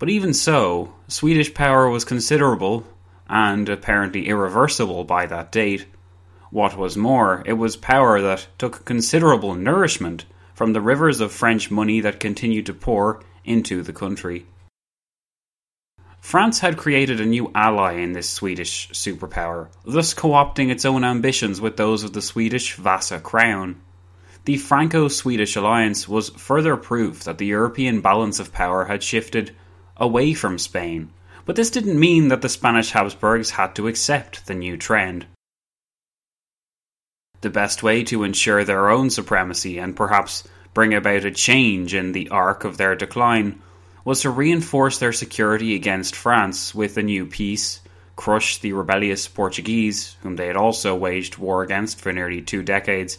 But 0.00 0.10
even 0.10 0.34
so, 0.34 0.92
Swedish 1.06 1.54
power 1.54 1.88
was 1.88 2.04
considerable 2.04 2.84
and 3.28 3.68
apparently 3.68 4.28
irreversible 4.28 5.04
by 5.04 5.26
that 5.26 5.52
date. 5.52 5.86
What 6.50 6.76
was 6.76 6.96
more, 6.96 7.42
it 7.46 7.54
was 7.54 7.76
power 7.76 8.20
that 8.20 8.46
took 8.58 8.84
considerable 8.84 9.54
nourishment 9.54 10.24
from 10.54 10.72
the 10.72 10.80
rivers 10.80 11.20
of 11.20 11.32
French 11.32 11.70
money 11.70 12.00
that 12.00 12.20
continued 12.20 12.66
to 12.66 12.74
pour 12.74 13.20
into 13.44 13.82
the 13.82 13.92
country. 13.92 14.46
France 16.20 16.58
had 16.58 16.76
created 16.76 17.20
a 17.20 17.26
new 17.26 17.52
ally 17.54 17.92
in 17.94 18.12
this 18.12 18.28
Swedish 18.28 18.88
superpower, 18.90 19.68
thus 19.84 20.12
co 20.12 20.30
opting 20.30 20.70
its 20.70 20.84
own 20.84 21.04
ambitions 21.04 21.60
with 21.60 21.76
those 21.76 22.02
of 22.02 22.14
the 22.14 22.22
Swedish 22.22 22.74
Vasa 22.74 23.20
crown. 23.20 23.80
The 24.44 24.56
Franco 24.56 25.08
Swedish 25.08 25.56
alliance 25.56 26.08
was 26.08 26.30
further 26.30 26.76
proof 26.76 27.24
that 27.24 27.38
the 27.38 27.46
European 27.46 28.00
balance 28.00 28.40
of 28.40 28.52
power 28.52 28.86
had 28.86 29.02
shifted 29.02 29.54
away 29.96 30.34
from 30.34 30.58
Spain, 30.58 31.10
but 31.46 31.54
this 31.54 31.70
didn't 31.70 31.98
mean 31.98 32.28
that 32.28 32.42
the 32.42 32.48
Spanish 32.48 32.90
Habsburgs 32.90 33.50
had 33.50 33.74
to 33.76 33.86
accept 33.86 34.46
the 34.46 34.54
new 34.54 34.76
trend. 34.76 35.26
The 37.40 37.50
best 37.50 37.82
way 37.82 38.02
to 38.04 38.24
ensure 38.24 38.64
their 38.64 38.90
own 38.90 39.10
supremacy 39.10 39.78
and 39.78 39.96
perhaps 39.96 40.46
bring 40.74 40.92
about 40.92 41.24
a 41.24 41.30
change 41.30 41.94
in 41.94 42.12
the 42.12 42.28
arc 42.30 42.64
of 42.64 42.76
their 42.76 42.96
decline 42.96 43.62
was 44.04 44.22
to 44.22 44.30
reinforce 44.30 44.98
their 44.98 45.12
security 45.12 45.74
against 45.74 46.16
France 46.16 46.74
with 46.74 46.96
a 46.96 47.02
new 47.02 47.26
peace, 47.26 47.80
crush 48.16 48.58
the 48.58 48.72
rebellious 48.72 49.28
Portuguese, 49.28 50.16
whom 50.22 50.36
they 50.36 50.48
had 50.48 50.56
also 50.56 50.96
waged 50.96 51.38
war 51.38 51.62
against 51.62 52.00
for 52.00 52.12
nearly 52.12 52.42
two 52.42 52.62
decades, 52.62 53.18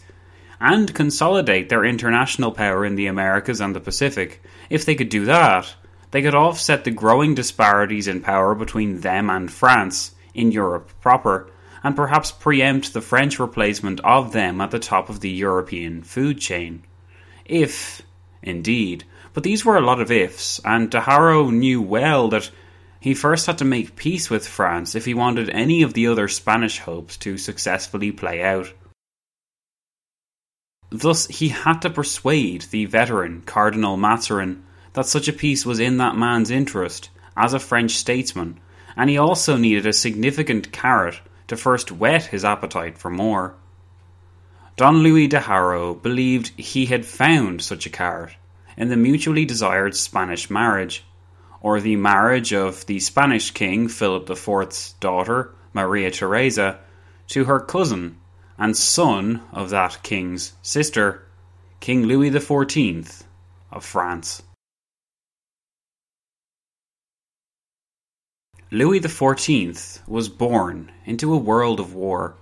and 0.60 0.94
consolidate 0.94 1.70
their 1.70 1.86
international 1.86 2.52
power 2.52 2.86
in 2.86 2.96
the 2.96 3.08
Americas 3.08 3.62
and 3.62 3.76
the 3.76 3.80
Pacific. 3.80 4.42
If 4.70 4.86
they 4.86 4.96
could 4.96 5.10
do 5.10 5.26
that, 5.26 5.74
they 6.12 6.22
could 6.22 6.36
offset 6.36 6.84
the 6.84 6.92
growing 6.92 7.36
disparities 7.36 8.08
in 8.08 8.22
power 8.22 8.56
between 8.56 9.02
them 9.02 9.30
and 9.30 9.52
France 9.52 10.16
in 10.34 10.52
Europe 10.52 10.92
proper, 11.02 11.50
and 11.84 11.96
perhaps 11.96 12.32
preempt 12.32 12.94
the 12.94 13.02
French 13.02 13.40
replacement 13.40 14.00
of 14.02 14.32
them 14.32 14.62
at 14.62 14.72
the 14.72 14.80
top 14.80 15.10
of 15.10 15.20
the 15.20 15.30
European 15.30 16.02
food 16.02 16.40
chain. 16.40 16.84
If, 17.46 18.02
indeed, 18.42 19.04
but 19.34 19.44
these 19.44 19.64
were 19.64 19.78
a 19.78 19.86
lot 19.86 20.02
of 20.02 20.12
ifs, 20.12 20.60
and 20.66 20.90
De 20.90 21.00
Haro 21.00 21.50
knew 21.50 21.82
well 21.82 22.30
that 22.30 22.50
he 23.00 23.14
first 23.14 23.46
had 23.46 23.60
to 23.60 23.66
make 23.66 23.96
peace 23.96 24.30
with 24.30 24.48
France 24.48 24.96
if 24.96 25.06
he 25.06 25.14
wanted 25.14 25.50
any 25.50 25.84
of 25.84 25.94
the 25.94 26.08
other 26.08 26.28
Spanish 26.28 26.80
hopes 26.80 27.18
to 27.18 27.38
successfully 27.38 28.12
play 28.12 28.42
out. 28.42 28.74
Thus, 30.90 31.28
he 31.28 31.50
had 31.50 31.82
to 31.82 31.90
persuade 31.90 32.64
the 32.64 32.86
veteran 32.86 33.44
Cardinal 33.46 33.98
Mazarin 33.98 34.64
that 34.98 35.06
such 35.06 35.28
a 35.28 35.34
peace 35.34 35.64
was 35.64 35.80
in 35.80 35.98
that 35.98 36.18
man's 36.18 36.50
interest 36.50 37.12
as 37.36 37.54
a 37.54 37.60
French 37.60 37.92
statesman, 37.92 38.60
and 38.96 39.12
he 39.12 39.18
also 39.20 39.56
needed 39.56 39.86
a 39.86 39.94
significant 39.94 40.72
carrot 40.72 41.20
to 41.48 41.56
first 41.56 41.92
whet 41.92 42.26
his 42.26 42.44
appetite 42.44 42.98
for 42.98 43.12
more. 43.12 43.54
Don 44.76 45.04
Louis 45.04 45.28
de 45.28 45.40
Haro 45.40 45.94
believed 45.94 46.48
he 46.60 46.88
had 46.88 47.06
found 47.06 47.62
such 47.62 47.86
a 47.86 47.92
carrot 47.92 48.34
in 48.76 48.90
the 48.90 48.98
mutually 48.98 49.46
desired 49.46 49.96
Spanish 49.96 50.50
marriage, 50.50 51.06
or 51.62 51.80
the 51.80 51.96
marriage 51.96 52.52
of 52.52 52.84
the 52.88 53.00
Spanish 53.00 53.52
king 53.52 53.88
Philip 53.88 54.28
IV's 54.28 54.94
daughter, 55.00 55.54
Maria 55.74 56.10
Theresa, 56.10 56.80
to 57.28 57.46
her 57.46 57.60
cousin 57.60 58.18
and 58.58 58.76
son 58.76 59.44
of 59.52 59.70
that 59.70 60.02
king's 60.02 60.54
sister, 60.64 61.24
King 61.82 62.08
Louis 62.08 62.32
XIV 62.32 63.26
of 63.72 63.86
France. 63.86 64.42
Louis 68.70 69.00
XIV 69.00 70.06
was 70.10 70.28
born 70.28 70.92
into 71.06 71.34
a 71.34 71.38
world 71.38 71.80
of 71.80 71.94
war. 71.94 72.36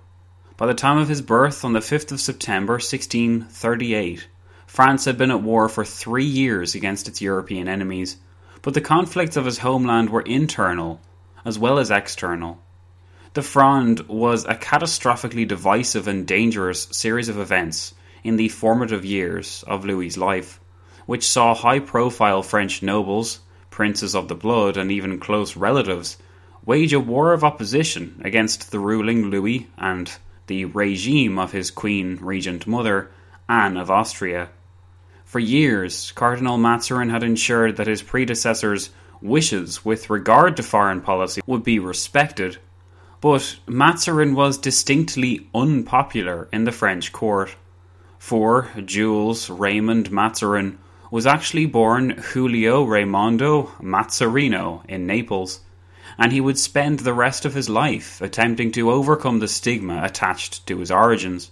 By 0.56 0.66
the 0.66 0.74
time 0.74 0.98
of 0.98 1.08
his 1.08 1.22
birth 1.22 1.64
on 1.64 1.72
the 1.72 1.78
5th 1.78 2.10
of 2.10 2.20
September 2.20 2.72
1638, 2.72 4.26
France 4.66 5.04
had 5.04 5.16
been 5.16 5.30
at 5.30 5.44
war 5.44 5.68
for 5.68 5.84
three 5.84 6.24
years 6.24 6.74
against 6.74 7.06
its 7.06 7.20
European 7.20 7.68
enemies, 7.68 8.16
but 8.60 8.74
the 8.74 8.80
conflicts 8.80 9.36
of 9.36 9.44
his 9.44 9.58
homeland 9.58 10.10
were 10.10 10.22
internal 10.22 11.00
as 11.44 11.60
well 11.60 11.78
as 11.78 11.92
external. 11.92 12.60
The 13.34 13.42
Fronde 13.42 14.00
was 14.08 14.44
a 14.46 14.56
catastrophically 14.56 15.46
divisive 15.46 16.08
and 16.08 16.26
dangerous 16.26 16.88
series 16.90 17.28
of 17.28 17.38
events 17.38 17.94
in 18.24 18.34
the 18.34 18.48
formative 18.48 19.04
years 19.04 19.62
of 19.68 19.84
Louis's 19.84 20.18
life, 20.18 20.58
which 21.06 21.28
saw 21.28 21.54
high 21.54 21.78
profile 21.78 22.42
French 22.42 22.82
nobles, 22.82 23.38
princes 23.76 24.16
of 24.16 24.26
the 24.26 24.34
blood, 24.34 24.76
and 24.76 24.90
even 24.90 25.20
close 25.20 25.54
relatives 25.56 26.16
wage 26.64 26.92
a 26.92 26.98
war 26.98 27.32
of 27.32 27.44
opposition 27.44 28.20
against 28.24 28.70
the 28.72 28.80
ruling 28.80 29.30
Louis 29.30 29.68
and 29.78 30.10
the 30.48 30.64
regime 30.64 31.38
of 31.38 31.52
his 31.52 31.70
queen 31.70 32.18
regent 32.20 32.66
mother, 32.66 33.10
Anne 33.48 33.76
of 33.76 33.90
Austria. 33.90 34.48
For 35.24 35.38
years, 35.38 36.10
Cardinal 36.12 36.58
Mazarin 36.58 37.10
had 37.10 37.22
ensured 37.22 37.76
that 37.76 37.86
his 37.86 38.02
predecessor's 38.02 38.90
wishes 39.20 39.84
with 39.84 40.10
regard 40.10 40.56
to 40.56 40.62
foreign 40.62 41.02
policy 41.02 41.42
would 41.46 41.62
be 41.62 41.78
respected 41.78 42.58
but 43.20 43.58
Mazarin 43.66 44.34
was 44.34 44.58
distinctly 44.58 45.48
unpopular 45.54 46.48
in 46.52 46.64
the 46.64 46.72
French 46.72 47.12
court. 47.12 47.56
For 48.18 48.70
Jules 48.84 49.48
Raymond 49.48 50.10
Mazarin 50.10 50.78
was 51.10 51.26
actually 51.26 51.66
born 51.66 52.10
Julio 52.10 52.84
Raimondo 52.84 53.72
Mazzarino 53.80 54.84
in 54.88 55.06
Naples, 55.06 55.60
and 56.18 56.32
he 56.32 56.40
would 56.40 56.58
spend 56.58 57.00
the 57.00 57.14
rest 57.14 57.44
of 57.44 57.54
his 57.54 57.68
life 57.68 58.20
attempting 58.20 58.72
to 58.72 58.90
overcome 58.90 59.38
the 59.38 59.48
stigma 59.48 60.02
attached 60.02 60.66
to 60.66 60.78
his 60.78 60.90
origins. 60.90 61.50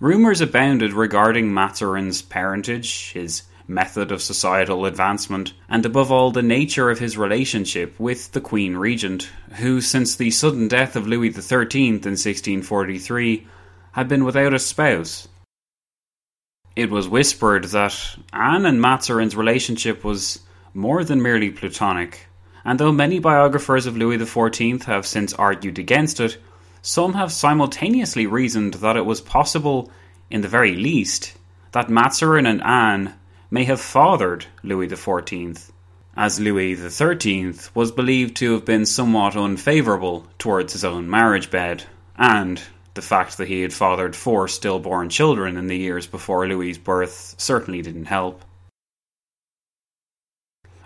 Rumours 0.00 0.40
abounded 0.40 0.92
regarding 0.92 1.52
Mazarin's 1.52 2.22
parentage, 2.22 3.12
his 3.12 3.42
method 3.66 4.10
of 4.10 4.22
societal 4.22 4.86
advancement, 4.86 5.52
and 5.68 5.84
above 5.84 6.10
all 6.10 6.30
the 6.30 6.42
nature 6.42 6.88
of 6.90 6.98
his 6.98 7.18
relationship 7.18 7.98
with 7.98 8.32
the 8.32 8.40
Queen 8.40 8.76
Regent, 8.76 9.28
who, 9.56 9.80
since 9.80 10.16
the 10.16 10.30
sudden 10.30 10.68
death 10.68 10.96
of 10.96 11.06
Louis 11.06 11.30
XIII 11.32 11.88
in 11.88 11.94
1643, 11.94 13.46
had 13.92 14.08
been 14.08 14.24
without 14.24 14.54
a 14.54 14.58
spouse. 14.58 15.28
It 16.78 16.90
was 16.90 17.08
whispered 17.08 17.64
that 17.64 18.16
Anne 18.32 18.64
and 18.64 18.80
Mazarin's 18.80 19.34
relationship 19.34 20.04
was 20.04 20.42
more 20.72 21.02
than 21.02 21.20
merely 21.20 21.50
platonic, 21.50 22.28
and 22.64 22.78
though 22.78 22.92
many 22.92 23.18
biographers 23.18 23.86
of 23.86 23.96
Louis 23.96 24.16
XIV 24.16 24.84
have 24.84 25.04
since 25.04 25.32
argued 25.32 25.80
against 25.80 26.20
it, 26.20 26.38
some 26.80 27.14
have 27.14 27.32
simultaneously 27.32 28.28
reasoned 28.28 28.74
that 28.74 28.96
it 28.96 29.04
was 29.04 29.20
possible, 29.20 29.90
in 30.30 30.42
the 30.42 30.46
very 30.46 30.76
least, 30.76 31.36
that 31.72 31.90
Mazarin 31.90 32.46
and 32.46 32.62
Anne 32.62 33.14
may 33.50 33.64
have 33.64 33.80
fathered 33.80 34.46
Louis 34.62 34.86
XIV, 34.86 35.72
as 36.16 36.38
Louis 36.38 36.76
XIII 36.76 37.54
was 37.74 37.90
believed 37.90 38.36
to 38.36 38.52
have 38.52 38.64
been 38.64 38.86
somewhat 38.86 39.34
unfavourable 39.34 40.28
towards 40.38 40.74
his 40.74 40.84
own 40.84 41.10
marriage 41.10 41.50
bed, 41.50 41.82
and 42.16 42.62
the 42.98 43.02
fact 43.02 43.38
that 43.38 43.46
he 43.46 43.62
had 43.62 43.72
fathered 43.72 44.16
four 44.16 44.48
stillborn 44.48 45.08
children 45.08 45.56
in 45.56 45.68
the 45.68 45.76
years 45.76 46.08
before 46.08 46.48
Louis's 46.48 46.78
birth 46.78 47.36
certainly 47.38 47.80
didn't 47.80 48.06
help. 48.06 48.44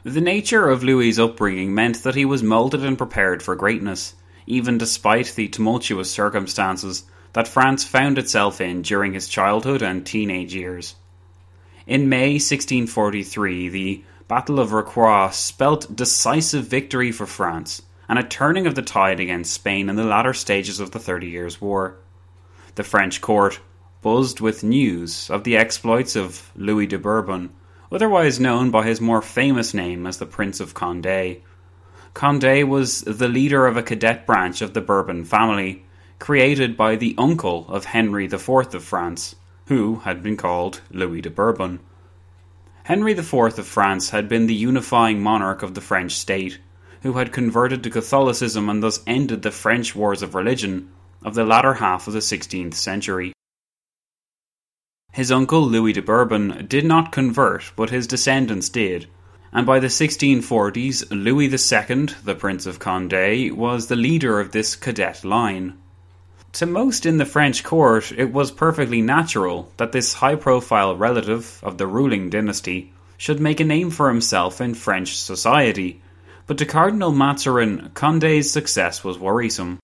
The 0.05 0.21
nature 0.21 0.69
of 0.69 0.85
Louis's 0.85 1.19
upbringing 1.19 1.75
meant 1.75 2.03
that 2.03 2.15
he 2.15 2.27
was 2.27 2.43
moulded 2.43 2.85
and 2.85 2.99
prepared 2.99 3.43
for 3.43 3.57
greatness, 3.57 4.15
even 4.47 4.77
despite 4.77 5.29
the 5.29 5.49
tumultuous 5.49 6.11
circumstances 6.11 7.05
that 7.33 7.49
France 7.49 7.83
found 7.83 8.19
itself 8.19 8.61
in 8.61 8.83
during 8.83 9.15
his 9.15 9.27
childhood 9.27 9.81
and 9.81 10.05
teenage 10.05 10.55
years. 10.55 10.97
In 11.87 12.11
May 12.11 12.33
1643, 12.33 13.71
the 13.71 14.05
Battle 14.29 14.61
of 14.61 14.73
Rocroi 14.73 15.33
spelt 15.33 15.97
decisive 15.97 16.67
victory 16.67 17.11
for 17.11 17.25
France 17.25 17.81
and 18.07 18.19
a 18.19 18.23
turning 18.23 18.67
of 18.67 18.75
the 18.75 18.83
tide 18.83 19.21
against 19.21 19.55
Spain 19.55 19.89
in 19.89 19.97
the 19.97 20.05
latter 20.05 20.35
stages 20.35 20.79
of 20.79 20.91
the 20.91 20.99
Thirty 20.99 21.29
Years' 21.29 21.59
War. 21.59 21.97
The 22.75 22.85
French 22.85 23.21
court, 23.21 23.61
buzzed 24.01 24.41
with 24.41 24.65
news 24.65 25.29
of 25.29 25.45
the 25.45 25.59
exploits 25.59 26.17
of 26.17 26.51
Louis 26.57 26.87
de 26.87 26.99
Bourbon, 26.99 27.51
otherwise 27.93 28.41
known 28.41 28.71
by 28.71 28.87
his 28.87 28.99
more 28.99 29.21
famous 29.21 29.75
name 29.75 30.07
as 30.07 30.17
the 30.17 30.25
Prince 30.25 30.59
of 30.59 30.73
Condé. 30.73 31.41
Condé 32.15 32.67
was 32.67 33.03
the 33.03 33.29
leader 33.29 33.67
of 33.67 33.77
a 33.77 33.83
cadet 33.83 34.27
branch 34.27 34.63
of 34.63 34.73
the 34.73 34.81
Bourbon 34.81 35.23
family, 35.25 35.85
created 36.19 36.75
by 36.75 36.97
the 36.97 37.15
uncle 37.19 37.67
of 37.69 37.85
Henry 37.85 38.25
IV 38.25 38.49
of 38.49 38.83
France, 38.83 39.37
who 39.67 39.97
had 39.97 40.23
been 40.23 40.39
called 40.39 40.81
Louis 40.91 41.21
de 41.21 41.29
Bourbon. 41.29 41.79
Henry 42.85 43.13
IV 43.13 43.35
of 43.35 43.67
France 43.67 44.09
had 44.11 44.31
been 44.31 44.47
the 44.47 44.55
unifying 44.55 45.23
monarch 45.23 45.63
of 45.63 45.75
the 45.75 45.83
French 45.83 46.13
state, 46.13 46.59
who 47.03 47.13
had 47.13 47.33
converted 47.33 47.83
to 47.83 47.91
Catholicism 47.91 48.71
and 48.71 48.83
thus 48.83 49.03
ended 49.07 49.43
the 49.43 49.51
French 49.51 49.95
wars 49.95 50.23
of 50.23 50.35
religion 50.35 50.89
of 51.25 51.35
the 51.35 51.45
latter 51.45 51.75
half 51.75 52.07
of 52.07 52.13
the 52.13 52.21
16th 52.21 52.75
century. 52.75 53.33
His 55.13 55.31
uncle 55.31 55.63
Louis 55.63 55.93
de 55.93 56.01
Bourbon 56.01 56.67
did 56.69 56.85
not 56.85 57.13
convert, 57.13 57.73
but 57.77 57.91
his 57.91 58.07
descendants 58.07 58.69
did, 58.69 59.09
and 59.53 59.67
by 59.67 59.79
the 59.79 59.89
1640s, 59.89 61.11
Louis 61.11 61.47
II, 61.47 62.07
the 62.25 62.35
Prince 62.35 62.65
of 62.65 62.79
Condé, 62.79 63.53
was 63.53 63.89
the 63.89 63.97
leader 63.97 64.41
of 64.41 64.53
this 64.53 64.75
cadet 64.75 65.23
line. 65.25 65.75
To 66.55 66.67
most 66.67 67.05
in 67.05 67.19
the 67.19 67.27
French 67.27 67.63
court, 67.63 68.13
it 68.13 68.33
was 68.33 68.51
perfectly 68.51 69.03
natural 69.03 69.71
that 69.77 69.93
this 69.93 70.15
high 70.15 70.37
profile 70.37 70.97
relative 70.97 71.61
of 71.63 71.79
the 71.79 71.87
ruling 71.87 72.31
dynasty 72.31 72.93
should 73.17 73.41
make 73.41 73.61
a 73.61 73.65
name 73.65 73.91
for 73.91 74.09
himself 74.09 74.61
in 74.61 74.75
French 74.75 75.17
society, 75.17 76.03
but 76.47 76.59
to 76.59 76.67
Cardinal 76.67 77.13
Mazarin, 77.13 77.91
Condé's 77.95 78.51
success 78.51 79.05
was 79.05 79.19
worrisome. 79.19 79.79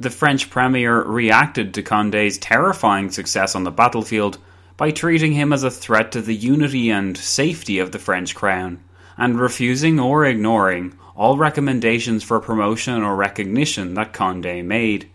The 0.00 0.08
French 0.08 0.48
premier 0.48 1.02
reacted 1.02 1.74
to 1.74 1.82
Condé's 1.82 2.38
terrifying 2.38 3.10
success 3.10 3.54
on 3.54 3.64
the 3.64 3.70
battlefield 3.70 4.38
by 4.78 4.92
treating 4.92 5.32
him 5.32 5.52
as 5.52 5.62
a 5.62 5.70
threat 5.70 6.10
to 6.12 6.22
the 6.22 6.34
unity 6.34 6.88
and 6.88 7.18
safety 7.18 7.78
of 7.78 7.92
the 7.92 7.98
French 7.98 8.34
crown, 8.34 8.82
and 9.18 9.38
refusing 9.38 10.00
or 10.00 10.24
ignoring 10.24 10.94
all 11.14 11.36
recommendations 11.36 12.24
for 12.24 12.40
promotion 12.40 13.02
or 13.02 13.14
recognition 13.14 13.92
that 13.92 14.14
Condé 14.14 14.64
made. 14.64 15.10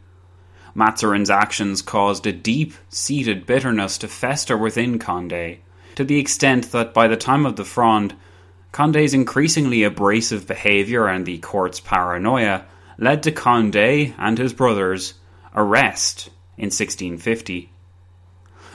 Mazarin's 0.76 1.32
actions 1.32 1.82
caused 1.82 2.28
a 2.28 2.32
deep 2.32 2.76
seated 2.88 3.48
bitterness 3.48 3.98
to 3.98 4.08
fester 4.08 4.56
within 4.56 5.00
Condé, 5.00 5.58
to 5.96 6.04
the 6.04 6.20
extent 6.20 6.72
that 6.74 6.94
by 6.94 7.08
the 7.08 7.18
time 7.18 7.48
of 7.48 7.56
the 7.56 7.66
Fronde, 7.66 8.14
Condé's 8.72 9.16
increasingly 9.16 9.82
abrasive 9.82 10.46
behaviour 10.46 11.08
and 11.08 11.26
the 11.26 11.40
court's 11.40 11.80
paranoia 11.80 12.66
led 12.98 13.24
to 13.24 13.32
Condé 13.32 14.14
and 14.18 14.38
his 14.38 14.54
brothers' 14.54 15.16
arrest 15.56 16.30
in 16.58 16.66
1650. 16.66 17.72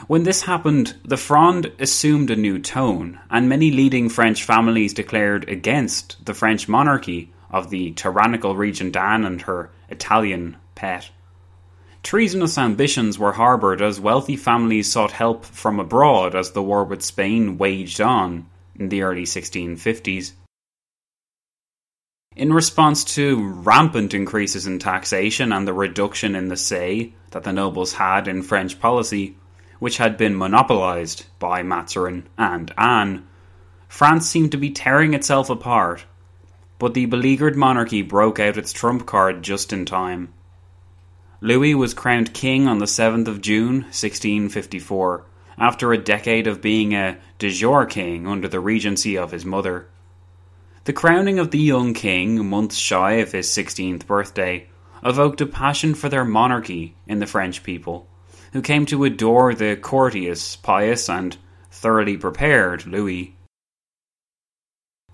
When 0.07 0.23
this 0.23 0.43
happened, 0.43 0.97
the 1.05 1.17
Fronde 1.17 1.73
assumed 1.79 2.31
a 2.31 2.37
new 2.37 2.59
tone, 2.59 3.21
and 3.31 3.49
many 3.49 3.71
leading 3.71 4.09
French 4.09 4.45
families 4.45 4.95
declared 4.95 5.49
against 5.49 6.25
the 6.25 6.35
French 6.35 6.69
monarchy 6.69 7.33
of 7.51 7.71
the 7.71 7.93
tyrannical 7.93 8.57
Regent 8.57 8.97
Anne 8.97 9.25
and 9.25 9.43
her 9.43 9.71
Italian 9.89 10.57
pet. 10.75 11.11
Treasonous 12.03 12.57
ambitions 12.57 13.19
were 13.19 13.33
harboured 13.33 13.83
as 13.83 14.01
wealthy 14.01 14.37
families 14.37 14.91
sought 14.91 15.13
help 15.13 15.45
from 15.45 15.79
abroad 15.79 16.35
as 16.35 16.53
the 16.53 16.63
war 16.63 16.85
with 16.85 17.03
Spain 17.03 17.59
waged 17.59 18.01
on 18.01 18.47
in 18.75 18.89
the 18.89 19.03
early 19.03 19.25
1650s. 19.25 20.33
In 22.37 22.53
response 22.53 23.03
to 23.17 23.45
rampant 23.45 24.15
increases 24.15 24.65
in 24.65 24.79
taxation 24.79 25.53
and 25.53 25.67
the 25.67 25.73
reduction 25.73 26.37
in 26.37 26.47
the 26.47 26.57
say 26.57 27.13
that 27.33 27.43
the 27.43 27.53
nobles 27.53 27.95
had 27.95 28.29
in 28.29 28.45
French 28.45 28.79
policy, 28.79 29.37
which 29.81 29.97
had 29.97 30.17
been 30.17 30.39
monopolised 30.39 31.27
by 31.41 31.65
Mazarin 31.65 32.29
and 32.39 32.73
Anne, 32.79 33.27
France 33.89 34.29
seemed 34.29 34.53
to 34.53 34.57
be 34.57 34.71
tearing 34.71 35.13
itself 35.13 35.51
apart, 35.51 36.05
but 36.79 36.95
the 36.95 37.07
beleaguered 37.07 37.57
monarchy 37.57 38.01
broke 38.01 38.39
out 38.39 38.57
its 38.57 38.73
trump 38.73 39.07
card 39.07 39.43
just 39.43 39.73
in 39.73 39.85
time. 39.85 40.33
Louis 41.41 41.75
was 41.75 41.95
crowned 41.95 42.33
king 42.33 42.69
on 42.69 42.79
the 42.79 42.87
7th 42.87 43.27
of 43.27 43.41
June 43.41 43.83
1654, 43.83 45.25
after 45.59 45.93
a 45.93 45.99
decade 45.99 46.47
of 46.47 46.63
being 46.63 46.95
a 46.95 47.19
de 47.41 47.51
jure 47.51 47.87
king 47.87 48.29
under 48.29 48.47
the 48.47 48.61
regency 48.61 49.19
of 49.19 49.33
his 49.33 49.45
mother. 49.45 49.89
The 50.91 50.95
crowning 50.95 51.39
of 51.39 51.53
the 51.53 51.59
young 51.61 51.95
king, 51.95 52.45
months 52.45 52.75
shy 52.75 53.13
of 53.23 53.31
his 53.31 53.47
16th 53.47 54.09
birthday, 54.09 54.67
evoked 55.05 55.41
a 55.41 55.47
passion 55.47 55.95
for 55.95 56.09
their 56.09 56.25
monarchy 56.25 56.97
in 57.07 57.21
the 57.21 57.29
French 57.29 57.63
people 57.63 58.09
who 58.53 58.61
came 58.61 58.87
to 58.87 59.05
adore 59.05 59.55
the 59.55 59.77
courteous, 59.77 60.57
pious, 60.57 61.09
and 61.09 61.37
thoroughly 61.71 62.17
prepared 62.17 62.89
Louis. 62.89 63.37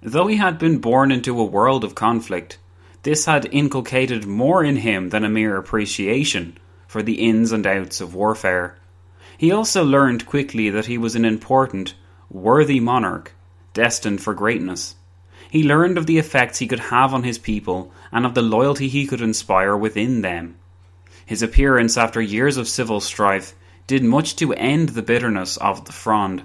Though 0.00 0.28
he 0.28 0.36
had 0.36 0.58
been 0.58 0.78
born 0.78 1.12
into 1.12 1.38
a 1.38 1.44
world 1.44 1.84
of 1.84 1.94
conflict, 1.94 2.58
this 3.02 3.26
had 3.26 3.46
inculcated 3.52 4.24
more 4.24 4.64
in 4.64 4.76
him 4.76 5.10
than 5.10 5.24
a 5.24 5.28
mere 5.28 5.58
appreciation 5.58 6.56
for 6.88 7.02
the 7.02 7.20
ins 7.20 7.52
and 7.52 7.66
outs 7.66 8.00
of 8.00 8.14
warfare. 8.14 8.78
He 9.36 9.52
also 9.52 9.84
learned 9.84 10.24
quickly 10.24 10.70
that 10.70 10.86
he 10.86 10.96
was 10.96 11.14
an 11.16 11.26
important, 11.26 11.92
worthy 12.30 12.80
monarch, 12.80 13.34
destined 13.74 14.22
for 14.22 14.32
greatness. 14.32 14.94
He 15.56 15.62
learned 15.62 15.96
of 15.96 16.04
the 16.04 16.18
effects 16.18 16.58
he 16.58 16.66
could 16.66 16.92
have 16.92 17.14
on 17.14 17.22
his 17.22 17.38
people 17.38 17.90
and 18.12 18.26
of 18.26 18.34
the 18.34 18.42
loyalty 18.42 18.88
he 18.88 19.06
could 19.06 19.22
inspire 19.22 19.74
within 19.74 20.20
them. 20.20 20.56
His 21.24 21.40
appearance 21.40 21.96
after 21.96 22.20
years 22.20 22.58
of 22.58 22.68
civil 22.68 23.00
strife 23.00 23.54
did 23.86 24.04
much 24.04 24.36
to 24.36 24.52
end 24.52 24.90
the 24.90 25.00
bitterness 25.00 25.56
of 25.56 25.86
the 25.86 25.92
Fronde, 25.92 26.42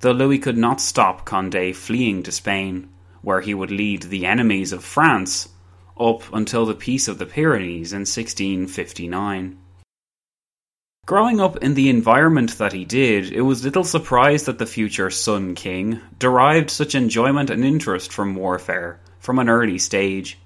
though 0.00 0.12
Louis 0.12 0.38
could 0.38 0.58
not 0.58 0.82
stop 0.82 1.24
Condé 1.24 1.74
fleeing 1.74 2.22
to 2.24 2.30
Spain, 2.30 2.90
where 3.22 3.40
he 3.40 3.54
would 3.54 3.70
lead 3.70 4.02
the 4.02 4.26
enemies 4.26 4.74
of 4.74 4.84
France 4.84 5.48
up 5.98 6.22
until 6.30 6.66
the 6.66 6.74
Peace 6.74 7.08
of 7.08 7.16
the 7.16 7.24
Pyrenees 7.24 7.94
in 7.94 8.00
1659. 8.00 9.56
Growing 11.04 11.40
up 11.40 11.56
in 11.56 11.74
the 11.74 11.90
environment 11.90 12.58
that 12.58 12.72
he 12.72 12.84
did, 12.84 13.32
it 13.32 13.40
was 13.40 13.64
little 13.64 13.82
surprise 13.82 14.44
that 14.44 14.58
the 14.58 14.66
future 14.66 15.10
Sun 15.10 15.56
King 15.56 16.00
derived 16.16 16.70
such 16.70 16.94
enjoyment 16.94 17.50
and 17.50 17.64
interest 17.64 18.12
from 18.12 18.36
warfare 18.36 19.00
from 19.18 19.40
an 19.40 19.48
early 19.48 19.78
stage. 19.78 20.38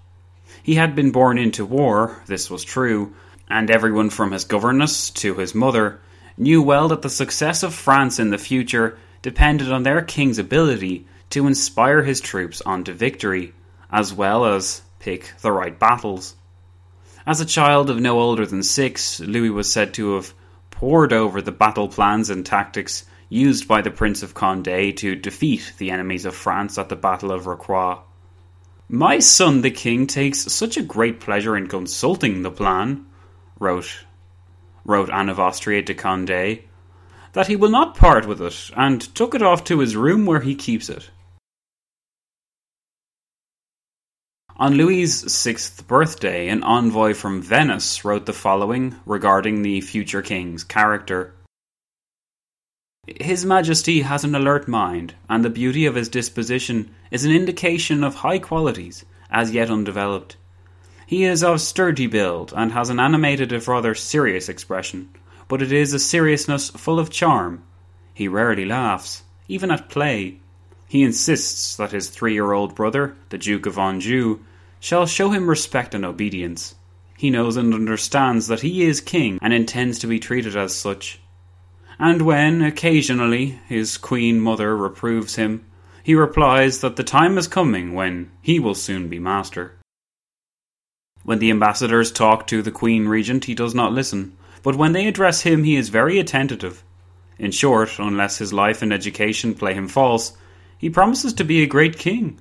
He 0.63 0.77
had 0.77 0.97
been 0.97 1.11
born 1.11 1.37
into 1.37 1.67
war, 1.67 2.23
this 2.25 2.49
was 2.51 2.65
true, 2.65 3.15
and 3.51 3.71
everyone 3.71 4.09
from 4.09 4.33
his 4.33 4.45
governess 4.45 5.11
to 5.11 5.35
his 5.35 5.55
mother 5.55 6.01
knew 6.39 6.63
well 6.63 6.89
that 6.89 7.03
the 7.03 7.11
success 7.11 7.63
of 7.63 7.75
France 7.75 8.19
in 8.19 8.31
the 8.31 8.39
future 8.39 8.99
depended 9.21 9.71
on 9.71 9.83
their 9.83 10.01
king's 10.01 10.39
ability 10.39 11.07
to 11.29 11.47
inspire 11.47 12.03
his 12.03 12.23
troops 12.23 12.63
on 12.63 12.83
to 12.85 12.95
victory, 12.95 13.53
as 13.91 14.15
well 14.15 14.47
as 14.47 14.81
pick 15.01 15.35
the 15.43 15.53
right 15.53 15.79
battles. 15.79 16.35
As 17.27 17.43
a 17.43 17.45
child 17.45 17.91
of 17.91 18.01
no 18.01 18.19
older 18.19 18.47
than 18.47 18.63
six, 18.63 19.21
Louis 19.21 19.51
was 19.51 19.71
said 19.71 19.93
to 19.95 20.15
have 20.15 20.33
pored 20.77 21.11
over 21.11 21.41
the 21.41 21.53
battle 21.53 21.89
plans 21.89 22.29
and 22.29 22.45
tactics 22.45 23.07
used 23.31 23.67
by 23.67 23.81
the 23.81 23.91
Prince 23.91 24.23
of 24.23 24.35
Condé 24.35 24.95
to 24.99 25.17
defeat 25.17 25.73
the 25.79 25.91
enemies 25.91 26.27
of 26.27 26.35
France 26.35 26.77
at 26.77 26.91
the 26.91 26.97
Battle 26.97 27.33
of 27.33 27.45
Rocroi. 27.47 27.99
My 28.87 29.19
son 29.19 29.63
the 29.63 29.71
king 29.71 30.07
takes 30.07 30.53
such 30.53 30.77
a 30.77 30.83
great 30.83 31.19
pleasure 31.19 31.57
in 31.57 31.67
consulting 31.67 32.43
the 32.43 32.51
plan, 32.51 33.07
wrote 33.59 34.05
wrote 34.85 35.09
Anne 35.09 35.31
of 35.31 35.41
Austria 35.41 35.83
to 35.83 35.95
Condé, 35.95 36.63
that 37.33 37.47
he 37.47 37.57
will 37.57 37.71
not 37.71 37.97
part 37.97 38.27
with 38.27 38.43
it, 38.43 38.71
and 38.77 39.01
took 39.15 39.35
it 39.35 39.43
off 39.43 39.65
to 39.65 39.79
his 39.79 39.97
room 39.97 40.27
where 40.27 40.41
he 40.41 40.55
keeps 40.55 40.91
it. 40.91 41.11
On 44.59 44.73
Louis's 44.73 45.35
sixth 45.35 45.87
birthday, 45.87 46.49
an 46.49 46.63
envoy 46.63 47.13
from 47.13 47.43
Venice 47.43 48.07
wrote 48.07 48.25
the 48.25 48.33
following 48.33 48.95
regarding 49.05 49.61
the 49.61 49.83
future 49.83 50.23
king's 50.23 50.65
character. 50.65 51.35
His 53.07 53.45
Majesty 53.45 54.01
has 54.01 54.25
an 54.25 54.35
alert 54.35 54.67
mind, 54.67 55.15
and 55.29 55.45
the 55.45 55.51
beauty 55.51 55.85
of 55.85 55.95
his 55.95 56.09
disposition 56.09 56.89
is 57.11 57.27
an 57.27 57.33
indication 57.33 58.03
of 58.03 58.15
high 58.15 58.39
qualities, 58.39 59.05
as 59.31 59.53
yet 59.53 59.71
undeveloped. 59.71 60.39
He 61.07 61.25
is 61.25 61.45
of 61.45 61.61
sturdy 61.61 62.07
build 62.07 62.55
and 62.57 62.73
has 62.73 62.89
an 62.89 62.99
animated 62.99 63.53
if 63.53 63.69
rather 63.69 63.95
serious 63.95 64.49
expression, 64.49 65.11
but 65.49 65.61
it 65.61 65.71
is 65.71 65.93
a 65.93 65.99
seriousness 65.99 66.71
full 66.71 66.99
of 66.99 67.11
charm. 67.11 67.63
He 68.15 68.27
rarely 68.27 68.65
laughs, 68.65 69.23
even 69.49 69.71
at 69.71 69.91
play. 69.91 70.39
He 70.89 71.03
insists 71.03 71.77
that 71.77 71.93
his 71.93 72.09
three 72.09 72.33
year 72.33 72.53
old 72.53 72.75
brother, 72.75 73.17
the 73.29 73.39
Duke 73.39 73.67
of 73.67 73.79
Anjou, 73.79 74.41
shall 74.81 75.07
show 75.07 75.31
him 75.31 75.49
respect 75.49 75.95
and 75.95 76.05
obedience. 76.05 76.75
He 77.17 77.31
knows 77.31 77.57
and 77.57 77.73
understands 77.73 78.49
that 78.49 78.61
he 78.61 78.85
is 78.85 79.01
king 79.01 79.39
and 79.41 79.53
intends 79.53 79.99
to 80.01 80.07
be 80.07 80.19
treated 80.19 80.57
as 80.57 80.75
such. 80.75 81.21
And 81.99 82.23
when, 82.23 82.61
occasionally, 82.61 83.59
his 83.69 83.97
queen 83.97 84.41
mother 84.41 84.77
reproves 84.77 85.37
him, 85.37 85.65
he 86.03 86.15
replies 86.15 86.83
that 86.83 86.97
the 86.97 87.03
time 87.03 87.39
is 87.39 87.49
coming 87.49 87.95
when 87.95 88.31
he 88.43 88.61
will 88.61 88.75
soon 88.75 89.09
be 89.09 89.19
master. 89.19 89.73
When 91.25 91.41
the 91.41 91.51
ambassadors 91.51 92.13
talk 92.13 92.47
to 92.47 92.63
the 92.63 92.71
Queen 92.71 93.09
Regent, 93.09 93.47
he 93.47 93.55
does 93.55 93.75
not 93.75 93.93
listen, 93.93 94.37
but 94.63 94.77
when 94.77 94.93
they 94.93 95.09
address 95.09 95.41
him, 95.41 95.65
he 95.65 95.75
is 95.75 95.89
very 95.89 96.21
attentive. 96.21 96.85
In 97.39 97.51
short, 97.51 97.99
unless 97.99 98.39
his 98.39 98.53
life 98.53 98.83
and 98.83 98.93
education 98.93 99.55
play 99.55 99.75
him 99.75 99.89
false, 99.89 100.37
he 100.79 100.89
promises 100.89 101.33
to 101.35 101.45
be 101.45 101.63
a 101.63 101.67
great 101.67 101.99
king. 101.99 102.39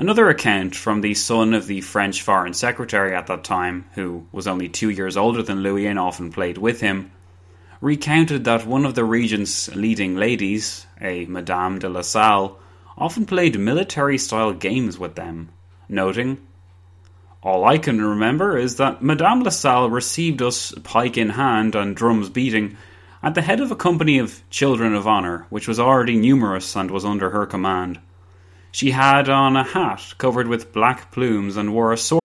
Another 0.00 0.28
account 0.28 0.76
from 0.76 1.00
the 1.00 1.14
son 1.14 1.52
of 1.52 1.66
the 1.66 1.80
French 1.80 2.22
Foreign 2.22 2.54
Secretary 2.54 3.16
at 3.16 3.26
that 3.26 3.42
time, 3.42 3.84
who 3.94 4.28
was 4.30 4.46
only 4.46 4.68
two 4.68 4.90
years 4.90 5.16
older 5.16 5.42
than 5.42 5.64
Louis 5.64 5.88
and 5.88 5.98
often 5.98 6.30
played 6.30 6.56
with 6.56 6.80
him, 6.80 7.10
recounted 7.80 8.44
that 8.44 8.64
one 8.64 8.86
of 8.86 8.94
the 8.94 9.04
regent's 9.04 9.74
leading 9.74 10.14
ladies, 10.14 10.86
a 11.00 11.26
Madame 11.26 11.80
de 11.80 11.88
la 11.88 12.02
Salle, 12.02 12.60
often 12.96 13.26
played 13.26 13.58
military 13.58 14.18
style 14.18 14.52
games 14.52 15.00
with 15.00 15.16
them, 15.16 15.48
noting, 15.88 16.38
All 17.42 17.64
I 17.64 17.78
can 17.78 18.00
remember 18.00 18.56
is 18.56 18.76
that 18.76 19.02
Madame 19.02 19.42
La 19.42 19.50
Salle 19.50 19.90
received 19.90 20.40
us 20.42 20.72
pike 20.84 21.18
in 21.18 21.30
hand 21.30 21.74
and 21.74 21.96
drums 21.96 22.28
beating 22.28 22.76
at 23.20 23.34
the 23.34 23.42
head 23.42 23.58
of 23.58 23.72
a 23.72 23.76
company 23.76 24.18
of 24.18 24.48
children 24.48 24.94
of 24.94 25.08
honour, 25.08 25.46
which 25.50 25.66
was 25.66 25.80
already 25.80 26.16
numerous 26.16 26.76
and 26.76 26.88
was 26.88 27.04
under 27.04 27.30
her 27.30 27.46
command. 27.46 27.98
She 28.72 28.90
had 28.90 29.28
on 29.28 29.56
a 29.56 29.64
hat 29.64 30.14
covered 30.18 30.48
with 30.48 30.72
black 30.72 31.10
plumes 31.12 31.56
and 31.56 31.74
wore 31.74 31.92
a 31.92 31.96
sword. 31.96 32.22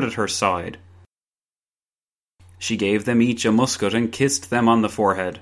At 0.00 0.14
her 0.14 0.28
side. 0.28 0.78
She 2.58 2.76
gave 2.76 3.04
them 3.04 3.20
each 3.20 3.44
a 3.44 3.52
musket 3.52 3.92
and 3.92 4.12
kissed 4.12 4.48
them 4.48 4.68
on 4.68 4.82
the 4.82 4.88
forehead. 4.88 5.40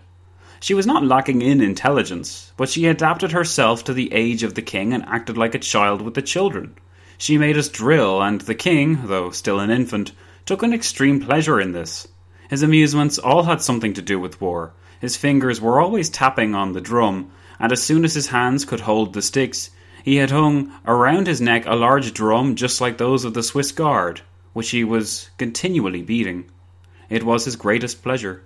She 0.59 0.75
was 0.75 0.87
not 0.87 1.05
lacking 1.05 1.43
in 1.43 1.61
intelligence, 1.61 2.53
but 2.57 2.69
she 2.69 2.87
adapted 2.87 3.33
herself 3.33 3.85
to 3.85 3.93
the 3.93 4.13
age 4.13 4.43
of 4.43 4.55
the 4.55 4.63
king 4.63 4.93
and 4.93 5.05
acted 5.07 5.37
like 5.39 5.55
a 5.55 5.59
child 5.59 6.03
with 6.03 6.15
the 6.15 6.23
children. 6.23 6.75
She 7.19 7.37
made 7.39 7.59
us 7.59 7.69
drill, 7.69 8.23
and 8.23 8.41
the 8.41 8.55
king, 8.55 9.01
though 9.05 9.31
still 9.31 9.61
an 9.61 9.71
infant, 9.71 10.13
took 10.47 10.63
an 10.63 10.73
extreme 10.73 11.21
pleasure 11.21 11.61
in 11.61 11.73
this. 11.73 12.09
His 12.49 12.63
amusements 12.63 13.19
all 13.19 13.43
had 13.43 13.63
something 13.63 13.93
to 13.93 14.03
do 14.03 14.19
with 14.19 14.41
war. 14.41 14.73
His 15.01 15.17
fingers 15.17 15.61
were 15.61 15.81
always 15.81 16.11
tapping 16.11 16.55
on 16.55 16.73
the 16.73 16.81
drum, 16.81 17.31
and 17.59 17.71
as 17.73 17.83
soon 17.83 18.05
as 18.05 18.15
his 18.15 18.29
hands 18.29 18.65
could 18.65 18.81
hold 18.81 19.13
the 19.13 19.23
sticks, 19.23 19.71
he 20.03 20.17
had 20.17 20.31
hung 20.31 20.73
around 20.87 21.27
his 21.27 21.41
neck 21.41 21.67
a 21.67 21.77
large 21.77 22.15
drum 22.15 22.55
just 22.55 22.81
like 22.81 22.97
those 22.97 23.25
of 23.25 23.35
the 23.35 23.43
Swiss 23.43 23.73
Guard, 23.73 24.23
which 24.53 24.71
he 24.71 24.85
was 24.85 25.31
continually 25.39 26.03
beating. 26.03 26.51
It 27.09 27.25
was 27.25 27.45
his 27.45 27.57
greatest 27.57 28.03
pleasure. 28.03 28.43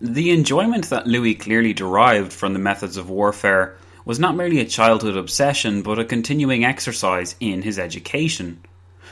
The 0.00 0.30
enjoyment 0.30 0.88
that 0.90 1.06
Louis 1.06 1.34
clearly 1.34 1.74
derived 1.74 2.32
from 2.32 2.54
the 2.54 2.58
methods 2.58 2.96
of 2.96 3.10
warfare 3.10 3.76
was 4.04 4.18
not 4.18 4.34
merely 4.34 4.58
a 4.60 4.64
childhood 4.64 5.16
obsession, 5.16 5.82
but 5.82 5.98
a 5.98 6.04
continuing 6.04 6.64
exercise 6.64 7.36
in 7.38 7.62
his 7.62 7.78
education. 7.78 8.60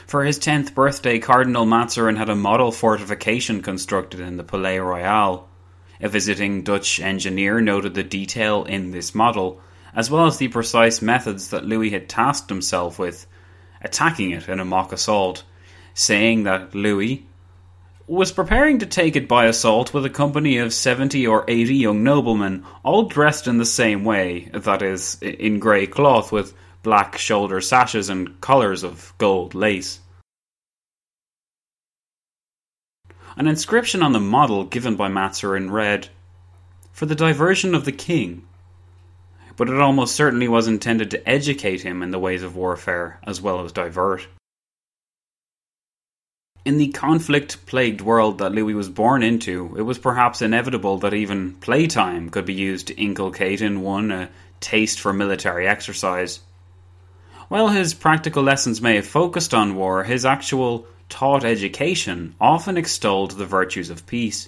For 0.07 0.23
his 0.23 0.39
tenth 0.39 0.73
birthday, 0.73 1.19
Cardinal 1.19 1.65
Mazarin 1.65 2.17
had 2.17 2.29
a 2.29 2.35
model 2.35 2.71
fortification 2.71 3.61
constructed 3.61 4.19
in 4.19 4.37
the 4.37 4.43
Palais 4.43 4.79
Royal. 4.79 5.47
A 6.01 6.09
visiting 6.09 6.63
Dutch 6.63 6.99
engineer 6.99 7.61
noted 7.61 7.93
the 7.93 8.01
detail 8.01 8.63
in 8.63 8.89
this 8.89 9.13
model, 9.13 9.61
as 9.93 10.09
well 10.09 10.25
as 10.25 10.37
the 10.37 10.47
precise 10.47 11.03
methods 11.03 11.49
that 11.49 11.65
Louis 11.65 11.91
had 11.91 12.09
tasked 12.09 12.49
himself 12.49 12.97
with, 12.97 13.27
attacking 13.81 14.31
it 14.31 14.47
in 14.47 14.59
a 14.59 14.65
mock 14.65 14.91
assault, 14.91 15.43
saying 15.93 16.43
that 16.43 16.75
Louis 16.75 17.25
was 18.09 18.31
preparing 18.31 18.79
to 18.79 18.87
take 18.87 19.15
it 19.15 19.27
by 19.27 19.45
assault 19.45 19.93
with 19.93 20.03
a 20.03 20.09
company 20.09 20.57
of 20.57 20.73
70 20.73 21.27
or 21.27 21.45
80 21.47 21.75
young 21.75 22.03
noblemen, 22.03 22.65
all 22.83 23.03
dressed 23.03 23.47
in 23.47 23.59
the 23.59 23.65
same 23.65 24.03
way, 24.03 24.49
that 24.51 24.81
is, 24.81 25.19
in 25.21 25.59
grey 25.59 25.85
cloth 25.85 26.31
with 26.31 26.53
black 26.81 27.19
shoulder 27.19 27.61
sashes 27.61 28.09
and 28.09 28.41
collars 28.41 28.83
of 28.83 29.13
gold 29.19 29.53
lace. 29.53 29.99
An 33.37 33.47
inscription 33.47 34.01
on 34.01 34.11
the 34.11 34.19
model 34.19 34.63
given 34.65 34.95
by 34.95 35.07
Mazarin 35.07 35.69
read, 35.69 36.09
For 36.91 37.05
the 37.05 37.15
diversion 37.15 37.75
of 37.75 37.85
the 37.85 37.91
king. 37.91 38.47
But 39.59 39.67
it 39.67 39.81
almost 39.81 40.15
certainly 40.15 40.47
was 40.47 40.69
intended 40.69 41.11
to 41.11 41.29
educate 41.29 41.81
him 41.81 42.01
in 42.01 42.11
the 42.11 42.17
ways 42.17 42.43
of 42.43 42.55
warfare 42.55 43.19
as 43.23 43.41
well 43.41 43.59
as 43.65 43.73
divert. 43.73 44.25
In 46.63 46.77
the 46.77 46.87
conflict 46.87 47.65
plagued 47.65 47.99
world 47.99 48.37
that 48.37 48.53
Louis 48.53 48.73
was 48.73 48.87
born 48.87 49.21
into, 49.21 49.75
it 49.77 49.81
was 49.81 49.99
perhaps 49.99 50.41
inevitable 50.41 50.99
that 50.99 51.13
even 51.13 51.55
playtime 51.55 52.29
could 52.29 52.45
be 52.45 52.53
used 52.53 52.87
to 52.87 52.95
inculcate 52.95 53.59
in 53.59 53.81
one 53.81 54.11
a 54.11 54.29
taste 54.61 55.01
for 55.01 55.11
military 55.11 55.67
exercise. 55.67 56.39
While 57.49 57.67
his 57.67 57.93
practical 57.93 58.43
lessons 58.43 58.81
may 58.81 58.95
have 58.95 59.07
focused 59.07 59.53
on 59.53 59.75
war, 59.75 60.05
his 60.05 60.25
actual 60.25 60.87
taught 61.09 61.43
education 61.43 62.33
often 62.39 62.77
extolled 62.77 63.31
the 63.31 63.45
virtues 63.45 63.89
of 63.89 64.07
peace. 64.07 64.47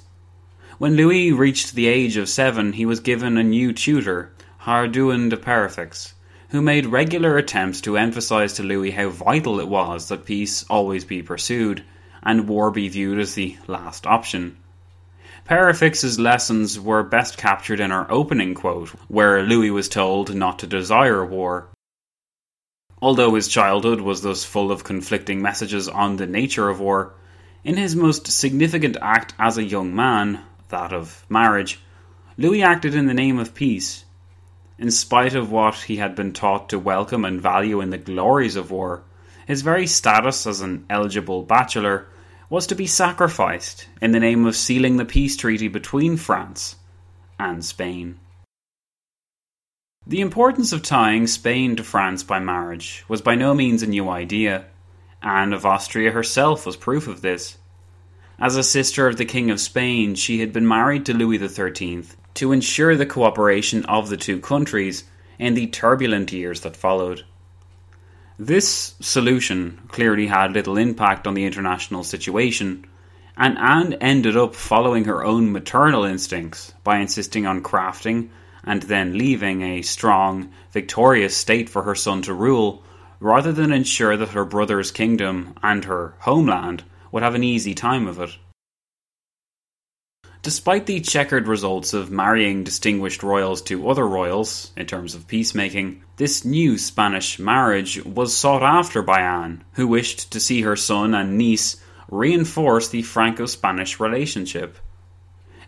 When 0.78 0.95
Louis 0.95 1.34
reached 1.34 1.76
the 1.76 1.88
age 1.88 2.15
of 2.15 2.30
seven, 2.30 2.71
he 2.71 2.86
was 2.86 3.02
given 3.02 3.38
a 3.38 3.43
new 3.43 3.74
tutor, 3.74 4.32
Hardouin 4.65 5.30
de 5.30 5.38
Perefixe, 5.38 6.13
who 6.50 6.62
made 6.62 6.86
regular 6.86 7.36
attempts 7.36 7.82
to 7.82 7.97
emphasize 7.97 8.54
to 8.54 8.63
Louis 8.63 8.91
how 8.91 9.10
vital 9.10 9.60
it 9.60 9.67
was 9.67 10.08
that 10.10 10.26
peace 10.26 10.63
always 10.69 11.04
be 11.04 11.24
pursued 11.24 11.84
and 12.21 12.47
war 12.47 12.69
be 12.69 12.88
viewed 12.88 13.17
as 13.17 13.34
the 13.34 13.58
last 13.65 14.06
option. 14.06 14.56
Perefixe's 15.45 16.19
lessons 16.19 16.80
were 16.80 17.02
best 17.02 17.39
captured 17.39 17.80
in 17.80 17.91
our 17.91 18.06
opening 18.12 18.54
quote, 18.54 18.89
where 19.08 19.41
Louis 19.41 19.71
was 19.71 19.89
told 19.89 20.36
not 20.36 20.60
to 20.60 20.67
desire 20.67 21.26
war. 21.26 21.69
Although 23.02 23.34
his 23.34 23.47
childhood 23.47 24.02
was 24.02 24.21
thus 24.21 24.43
full 24.43 24.71
of 24.71 24.84
conflicting 24.84 25.41
messages 25.41 25.88
on 25.88 26.17
the 26.17 26.28
nature 26.28 26.69
of 26.69 26.80
war, 26.80 27.15
in 27.63 27.78
his 27.78 27.95
most 27.95 28.28
significant 28.28 28.95
act 29.02 29.34
as 29.39 29.58
a 29.58 29.63
young 29.63 29.95
man, 29.95 30.39
that 30.69 30.93
of 30.93 31.26
marriage, 31.30 31.80
Louis 32.38 32.62
acted 32.62 32.93
in 32.93 33.08
the 33.08 33.15
name 33.15 33.39
of 33.39 33.56
peace. 33.56 34.06
In 34.82 34.89
spite 34.89 35.36
of 35.36 35.52
what 35.52 35.76
he 35.76 35.98
had 35.98 36.15
been 36.15 36.34
taught 36.34 36.70
to 36.70 36.80
welcome 36.80 37.24
and 37.24 37.39
value 37.39 37.82
in 37.82 37.91
the 37.91 38.00
glories 38.00 38.56
of 38.56 38.72
war, 38.72 39.04
his 39.46 39.62
very 39.62 39.86
status 39.86 40.48
as 40.48 40.62
an 40.62 40.84
eligible 40.89 41.44
bachelor 41.44 42.08
was 42.50 42.65
to 42.65 42.74
be 42.74 42.88
sacrificed 42.88 43.88
in 44.02 44.12
the 44.12 44.20
name 44.20 44.44
of 44.44 44.56
sealing 44.56 44.98
the 44.98 45.06
peace 45.06 45.38
treaty 45.38 45.67
between 45.67 46.17
France 46.17 46.78
and 47.39 47.63
Spain. 47.63 48.20
The 50.08 50.22
importance 50.22 50.74
of 50.74 50.82
tying 50.82 51.28
Spain 51.28 51.76
to 51.76 51.84
France 51.84 52.24
by 52.24 52.39
marriage 52.39 53.06
was 53.08 53.22
by 53.22 53.36
no 53.36 53.54
means 53.54 53.84
a 53.84 53.88
new 53.88 54.10
idea. 54.10 54.65
Anne 55.22 55.54
of 55.54 55.63
Austria 55.63 56.10
herself 56.10 56.65
was 56.65 56.76
proof 56.76 57.08
of 57.08 57.22
this. 57.22 57.60
As 58.39 58.58
a 58.58 58.63
sister 58.63 59.08
of 59.08 59.17
the 59.17 59.26
King 59.26 59.52
of 59.52 59.60
Spain, 59.60 60.15
she 60.15 60.39
had 60.39 60.52
been 60.52 60.67
married 60.67 61.06
to 61.06 61.13
Louis 61.13 61.38
XIII 61.38 62.06
to 62.36 62.52
ensure 62.52 62.96
the 62.96 63.06
cooperation 63.06 63.86
of 63.86 64.10
the 64.10 64.17
two 64.17 64.39
countries 64.39 65.04
in 65.39 65.54
the 65.54 65.67
turbulent 65.67 66.32
years 66.32 66.62
that 66.62 66.78
followed. 66.78 67.24
This 68.38 68.96
solution 69.00 69.82
clearly 69.89 70.28
had 70.28 70.54
little 70.54 70.78
impact 70.78 71.28
on 71.28 71.34
the 71.34 71.46
international 71.46 72.04
situation, 72.04 72.86
and 73.38 73.58
Anne 73.58 73.94
ended 74.02 74.36
up 74.36 74.56
following 74.56 75.06
her 75.06 75.24
own 75.24 75.52
maternal 75.52 76.06
instincts 76.06 76.74
by 76.84 77.00
insisting 77.00 77.46
on 77.46 77.63
crafting 77.63 78.30
and 78.63 78.84
then 78.84 79.17
leaving 79.17 79.62
a 79.62 79.82
strong, 79.82 80.52
victorious 80.72 81.36
state 81.36 81.70
for 81.70 81.84
her 81.84 81.96
son 81.96 82.22
to 82.24 82.34
rule, 82.34 82.84
rather 83.20 83.52
than 83.52 83.72
ensure 83.72 84.17
that 84.17 84.30
her 84.30 84.46
brother's 84.46 84.91
kingdom 84.91 85.54
and 85.63 85.86
her 85.86 86.13
homeland 86.20 86.84
would 87.12 87.24
have 87.24 87.36
an 87.36 87.44
easy 87.44 87.74
time 87.74 88.08
of 88.08 88.20
it. 88.20 88.38
Despite 90.44 90.88
the 90.88 91.00
checkered 91.02 91.48
results 91.48 91.94
of 91.94 92.10
marrying 92.10 92.64
distinguished 92.64 93.22
royals 93.22 93.62
to 93.64 93.88
other 93.88 94.08
royals, 94.08 94.72
in 94.76 94.88
terms 94.88 95.14
of 95.14 95.28
peacemaking, 95.28 96.02
this 96.18 96.44
new 96.44 96.80
Spanish 96.80 97.38
marriage 97.38 98.04
was 98.04 98.36
sought 98.36 98.64
after 98.64 99.04
by 99.04 99.22
Anne, 99.22 99.64
who 99.74 99.88
wished 99.88 100.32
to 100.32 100.40
see 100.40 100.62
her 100.62 100.76
son 100.76 101.14
and 101.14 101.38
niece 101.38 101.80
reinforce 102.10 102.90
the 102.90 103.04
Franco 103.04 103.46
Spanish 103.46 104.00
relationship. 104.00 104.80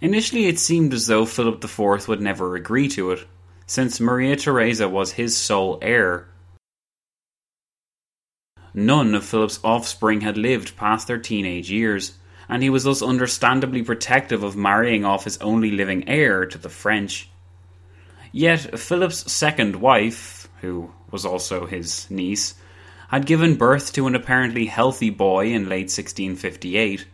Initially, 0.02 0.48
it 0.48 0.58
seemed 0.58 0.92
as 0.92 1.06
though 1.06 1.28
Philip 1.28 1.64
IV 1.64 2.08
would 2.08 2.22
never 2.22 2.56
agree 2.56 2.88
to 2.90 3.12
it, 3.12 3.28
since 3.68 4.00
Maria 4.00 4.36
Theresa 4.36 4.90
was 4.90 5.12
his 5.12 5.38
sole 5.38 5.78
heir. 5.84 6.28
None 8.74 9.14
of 9.14 9.24
Philip's 9.24 9.60
offspring 9.64 10.22
had 10.22 10.36
lived 10.36 10.76
past 10.76 11.08
their 11.08 11.20
teenage 11.20 11.70
years 11.70 12.14
and 12.49 12.62
he 12.62 12.69
was 12.69 12.84
thus 12.84 13.01
understandably 13.01 13.84
protective 13.84 14.43
of 14.43 14.56
marrying 14.56 15.06
off 15.06 15.23
his 15.23 15.38
only 15.39 15.71
living 15.71 16.08
heir 16.08 16.45
to 16.45 16.58
the 16.58 16.69
French. 16.69 17.29
Yet 18.32 18.79
Philip's 18.79 19.32
second 19.32 19.75
wife, 19.75 20.49
who 20.62 20.91
was 21.12 21.25
also 21.25 21.65
his 21.65 22.10
niece, 22.10 22.56
had 23.10 23.25
given 23.25 23.56
birth 23.56 23.93
to 23.93 24.08
an 24.08 24.15
apparently 24.15 24.65
healthy 24.65 25.12
boy 25.12 25.47
in 25.47 25.69
late 25.69 25.91
1658, 25.91 27.06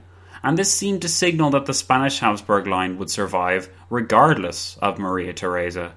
and 0.42 0.58
this 0.58 0.74
seemed 0.74 1.02
to 1.02 1.10
signal 1.10 1.50
that 1.50 1.66
the 1.66 1.74
Spanish 1.74 2.20
Habsburg 2.20 2.68
line 2.68 2.98
would 2.98 3.10
survive 3.10 3.70
regardless 3.90 4.78
of 4.82 4.98
Maria 4.98 5.34
Theresa. 5.34 5.96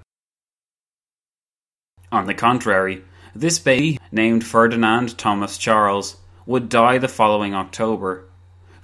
On 2.10 2.26
the 2.26 2.34
contrary, 2.34 3.04
this 3.34 3.58
baby, 3.58 3.98
named 4.10 4.44
Ferdinand 4.44 5.16
Thomas 5.16 5.56
Charles, 5.56 6.16
would 6.44 6.68
die 6.68 6.98
the 6.98 7.08
following 7.08 7.54
October, 7.54 8.28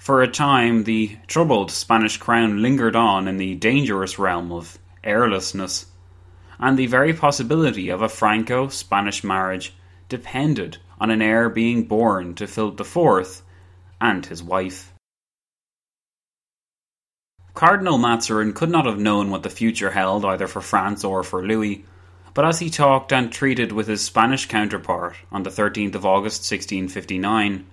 for 0.09 0.23
a 0.23 0.27
time, 0.27 0.85
the 0.85 1.15
troubled 1.27 1.69
Spanish 1.69 2.17
crown 2.17 2.63
lingered 2.63 2.95
on 2.95 3.27
in 3.27 3.37
the 3.37 3.53
dangerous 3.53 4.17
realm 4.17 4.51
of 4.51 4.79
heirlessness, 5.03 5.85
and 6.57 6.79
the 6.79 6.87
very 6.87 7.13
possibility 7.13 7.89
of 7.89 8.01
a 8.01 8.09
Franco 8.09 8.69
Spanish 8.69 9.23
marriage 9.23 9.71
depended 10.07 10.77
on 10.99 11.11
an 11.11 11.21
heir 11.21 11.47
being 11.47 11.83
born 11.83 12.33
to 12.33 12.47
Philip 12.47 12.81
IV 12.81 13.43
and 14.01 14.25
his 14.25 14.41
wife. 14.41 14.91
Cardinal 17.53 17.99
Mazarin 17.99 18.53
could 18.53 18.71
not 18.71 18.87
have 18.87 18.97
known 18.97 19.29
what 19.29 19.43
the 19.43 19.49
future 19.51 19.91
held 19.91 20.25
either 20.25 20.47
for 20.47 20.61
France 20.61 21.03
or 21.03 21.21
for 21.21 21.45
Louis, 21.45 21.85
but 22.33 22.45
as 22.45 22.57
he 22.57 22.71
talked 22.71 23.13
and 23.13 23.31
treated 23.31 23.71
with 23.71 23.85
his 23.85 24.01
Spanish 24.01 24.47
counterpart 24.47 25.17
on 25.31 25.43
the 25.43 25.51
13th 25.51 25.93
of 25.93 26.03
August 26.03 26.51
1659, 26.51 27.67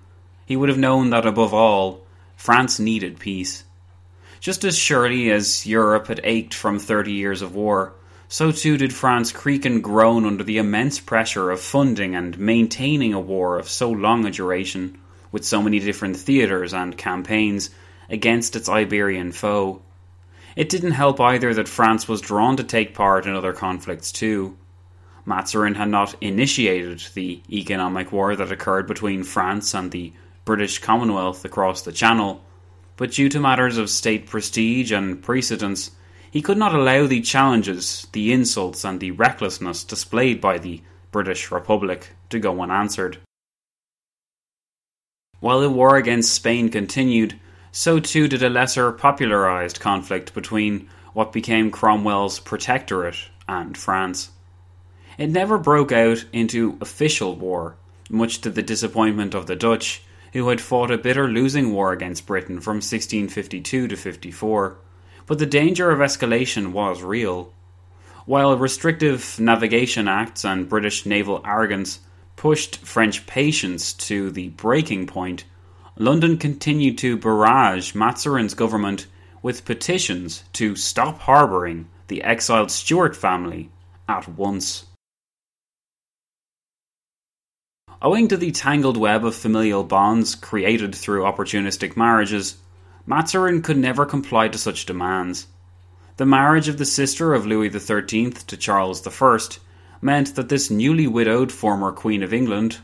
he 0.45 0.55
would 0.55 0.69
have 0.69 0.77
known 0.77 1.09
that 1.09 1.25
above 1.25 1.55
all, 1.55 2.03
France 2.37 2.79
needed 2.79 3.19
peace. 3.19 3.65
Just 4.39 4.63
as 4.63 4.79
surely 4.79 5.31
as 5.31 5.67
Europe 5.67 6.07
had 6.07 6.21
ached 6.23 6.55
from 6.55 6.79
thirty 6.79 7.13
years 7.13 7.43
of 7.43 7.55
war, 7.55 7.95
so 8.29 8.53
too 8.53 8.77
did 8.77 8.93
France 8.93 9.33
creak 9.33 9.65
and 9.65 9.83
groan 9.83 10.25
under 10.25 10.45
the 10.45 10.59
immense 10.59 11.01
pressure 11.01 11.51
of 11.51 11.61
funding 11.61 12.15
and 12.15 12.39
maintaining 12.39 13.15
a 13.15 13.21
war 13.21 13.59
of 13.59 13.69
so 13.69 13.91
long 13.91 14.25
a 14.27 14.31
duration, 14.31 14.99
with 15.33 15.45
so 15.45 15.63
many 15.63 15.79
different 15.79 16.17
theatres 16.17 16.75
and 16.75 16.97
campaigns, 16.97 17.71
against 18.09 18.55
its 18.55 18.69
Iberian 18.69 19.33
foe. 19.33 19.83
It 20.55 20.69
didn't 20.69 20.93
help 20.93 21.21
either 21.21 21.53
that 21.55 21.69
France 21.69 22.07
was 22.07 22.21
drawn 22.21 22.57
to 22.57 22.65
take 22.65 22.95
part 22.95 23.27
in 23.27 23.35
other 23.35 23.53
conflicts 23.53 24.13
too. 24.13 24.57
Mazarin 25.25 25.75
had 25.75 25.89
not 25.89 26.15
initiated 26.21 27.03
the 27.15 27.43
economic 27.51 28.13
war 28.13 28.37
that 28.37 28.53
occurred 28.53 28.87
between 28.87 29.25
France 29.25 29.75
and 29.75 29.91
the 29.91 30.13
British 30.47 30.79
Commonwealth 30.79 31.45
across 31.45 31.83
the 31.83 31.91
Channel, 31.91 32.41
but 32.97 33.11
due 33.11 33.29
to 33.29 33.41
matters 33.41 33.77
of 33.77 33.91
state 33.91 34.27
prestige 34.27 34.93
and 34.93 35.21
precedence, 35.21 35.91
he 36.31 36.41
could 36.41 36.57
not 36.57 36.73
allow 36.73 37.07
the 37.07 37.21
challenges, 37.21 38.07
the 38.13 38.33
insults, 38.33 38.85
and 38.85 39.01
the 39.01 39.11
recklessness 39.11 39.83
displayed 39.83 40.41
by 40.41 40.57
the 40.57 40.81
British 41.11 41.51
Republic 41.51 42.11
to 42.31 42.39
go 42.39 42.63
unanswered. 42.63 43.19
While 45.41 45.61
the 45.61 45.69
war 45.69 45.97
against 45.97 46.33
Spain 46.33 46.69
continued, 46.69 47.39
so 47.73 47.99
too 47.99 48.29
did 48.29 48.45
a 48.45 48.49
lesser 48.49 48.93
popularised 48.93 49.81
conflict 49.81 50.33
between 50.33 50.89
what 51.13 51.33
became 51.33 51.73
Cromwell's 51.73 52.39
Protectorate 52.39 53.19
and 53.49 53.77
France. 53.77 54.31
It 55.19 55.31
never 55.31 55.59
broke 55.59 55.91
out 55.91 56.25
into 56.33 56.79
official 56.81 57.35
war, 57.35 57.77
much 58.09 58.41
to 58.43 58.51
the 58.51 58.63
disappointment 58.63 59.35
of 59.35 59.47
the 59.47 59.57
Dutch, 59.57 60.03
who 60.37 60.49
had 60.49 60.61
fought 60.61 60.91
a 60.91 60.99
bitter 60.99 61.29
losing 61.29 61.73
war 61.73 61.93
against 61.93 62.27
Britain 62.27 62.61
from 62.61 62.77
1652 62.77 63.89
to 63.89 63.97
54, 63.97 64.77
but 65.27 65.39
the 65.39 65.47
danger 65.47 65.91
of 65.91 65.99
escalation 66.01 66.73
was 66.73 67.03
real. 67.03 67.53
While 68.27 68.59
restrictive 68.59 69.39
navigation 69.39 70.09
acts 70.09 70.45
and 70.45 70.69
British 70.69 71.07
naval 71.07 71.41
arrogance 71.45 72.01
pushed 72.37 72.77
French 72.79 73.27
patience 73.27 73.93
to 73.95 74.31
the 74.31 74.49
breaking 74.51 75.07
point, 75.07 75.45
London 75.97 76.37
continued 76.37 76.99
to 76.99 77.17
barrage 77.17 77.95
Mazarin's 77.95 78.55
government 78.55 79.07
with 79.43 79.65
petitions 79.65 80.45
to 80.53 80.77
stop 80.77 81.21
harbouring 81.21 81.89
the 82.09 82.23
exiled 82.23 82.71
Stuart 82.71 83.17
family 83.17 83.71
at 84.09 84.29
once. 84.29 84.86
Owing 88.03 88.29
to 88.29 88.37
the 88.37 88.51
tangled 88.51 88.99
web 88.99 89.25
of 89.25 89.35
familial 89.35 89.83
bonds 89.83 90.35
created 90.35 90.95
through 90.95 91.23
opportunistic 91.23 91.97
marriages, 91.97 92.59
Mazarin 93.07 93.63
could 93.63 93.79
never 93.79 94.05
comply 94.05 94.49
to 94.49 94.59
such 94.59 94.85
demands. 94.85 95.47
The 96.19 96.27
marriage 96.27 96.69
of 96.69 96.77
the 96.77 96.85
sister 96.85 97.33
of 97.33 97.47
Louis 97.47 97.71
XIII 97.71 98.33
to 98.33 98.57
Charles 98.59 99.07
I 99.07 99.39
meant 100.03 100.35
that 100.35 100.51
this 100.51 100.71
newly 100.71 101.07
widowed 101.07 101.51
former 101.51 101.91
Queen 101.91 102.23
of 102.23 102.35
England, 102.35 102.79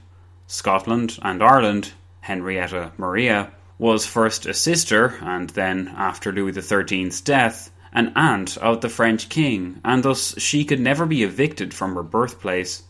Scotland, 0.47 1.19
and 1.21 1.43
Ireland, 1.43 1.93
Henrietta 2.23 2.93
Maria, 2.97 3.53
was 3.79 4.07
first 4.07 4.47
a 4.47 4.55
sister, 4.55 5.19
and 5.21 5.51
then, 5.51 5.93
after 5.95 6.33
Louis 6.33 6.59
XIII's 6.59 7.21
death, 7.21 7.71
an 7.93 8.13
aunt 8.17 8.57
of 8.57 8.81
the 8.81 8.89
French 8.89 9.29
king, 9.29 9.79
and 9.85 10.03
thus 10.03 10.41
she 10.41 10.65
could 10.65 10.81
never 10.81 11.05
be 11.05 11.23
evicted 11.23 11.75
from 11.75 11.97
her 11.97 12.03
birthplace. 12.03 12.85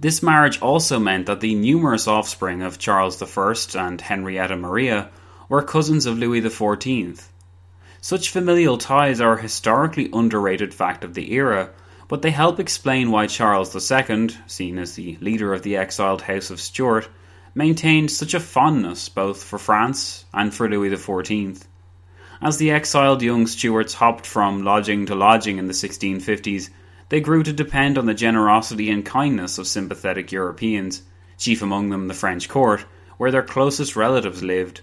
This 0.00 0.22
marriage 0.22 0.60
also 0.60 1.00
meant 1.00 1.26
that 1.26 1.40
the 1.40 1.56
numerous 1.56 2.06
offspring 2.06 2.62
of 2.62 2.78
Charles 2.78 3.20
I 3.20 3.54
and 3.74 4.00
Henrietta 4.00 4.56
Maria 4.56 5.10
were 5.48 5.60
cousins 5.60 6.06
of 6.06 6.16
Louis 6.16 6.40
XIV. 6.40 7.24
Such 8.00 8.30
familial 8.30 8.78
ties 8.78 9.20
are 9.20 9.38
a 9.38 9.42
historically 9.42 10.08
underrated 10.12 10.72
fact 10.72 11.02
of 11.02 11.14
the 11.14 11.32
era, 11.32 11.70
but 12.06 12.22
they 12.22 12.30
help 12.30 12.60
explain 12.60 13.10
why 13.10 13.26
Charles 13.26 13.74
II, 13.74 14.28
seen 14.46 14.78
as 14.78 14.94
the 14.94 15.18
leader 15.20 15.52
of 15.52 15.62
the 15.62 15.76
exiled 15.76 16.22
House 16.22 16.50
of 16.50 16.60
Stuart, 16.60 17.08
maintained 17.52 18.12
such 18.12 18.34
a 18.34 18.40
fondness 18.40 19.08
both 19.08 19.42
for 19.42 19.58
France 19.58 20.26
and 20.32 20.54
for 20.54 20.68
Louis 20.68 20.90
XIV. 20.90 21.64
As 22.40 22.58
the 22.58 22.70
exiled 22.70 23.20
young 23.20 23.48
Stuarts 23.48 23.94
hopped 23.94 24.26
from 24.26 24.62
lodging 24.62 25.06
to 25.06 25.16
lodging 25.16 25.58
in 25.58 25.66
the 25.66 25.72
1650s, 25.72 26.70
they 27.08 27.20
grew 27.20 27.42
to 27.42 27.52
depend 27.52 27.96
on 27.96 28.06
the 28.06 28.14
generosity 28.14 28.90
and 28.90 29.04
kindness 29.04 29.58
of 29.58 29.66
sympathetic 29.66 30.30
Europeans, 30.30 31.02
chief 31.36 31.62
among 31.62 31.88
them 31.88 32.08
the 32.08 32.14
French 32.14 32.48
court, 32.48 32.84
where 33.16 33.30
their 33.30 33.42
closest 33.42 33.96
relatives 33.96 34.42
lived. 34.42 34.80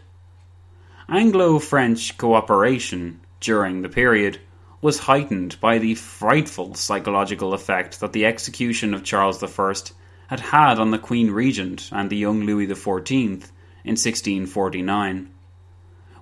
Anglo 1.08 1.60
French 1.60 2.18
cooperation 2.18 3.20
during 3.40 3.82
the 3.82 3.90
period 3.90 4.40
was 4.82 5.00
heightened 5.00 5.60
by 5.60 5.78
the 5.78 5.96
frightful 5.96 6.74
psychological 6.76 7.54
effect 7.54 8.00
that 8.00 8.14
the 8.14 8.26
execution 8.26 8.94
of 8.94 9.04
Charles 9.04 9.44
I 9.44 9.74
had 10.28 10.40
had 10.40 10.80
on 10.80 10.92
the 10.92 10.98
Queen 10.98 11.32
Regent 11.32 11.90
and 11.92 12.10
the 12.10 12.18
young 12.18 12.42
Louis 12.42 12.68
XIV 12.68 13.50
in 13.84 13.94
1649. 13.94 15.30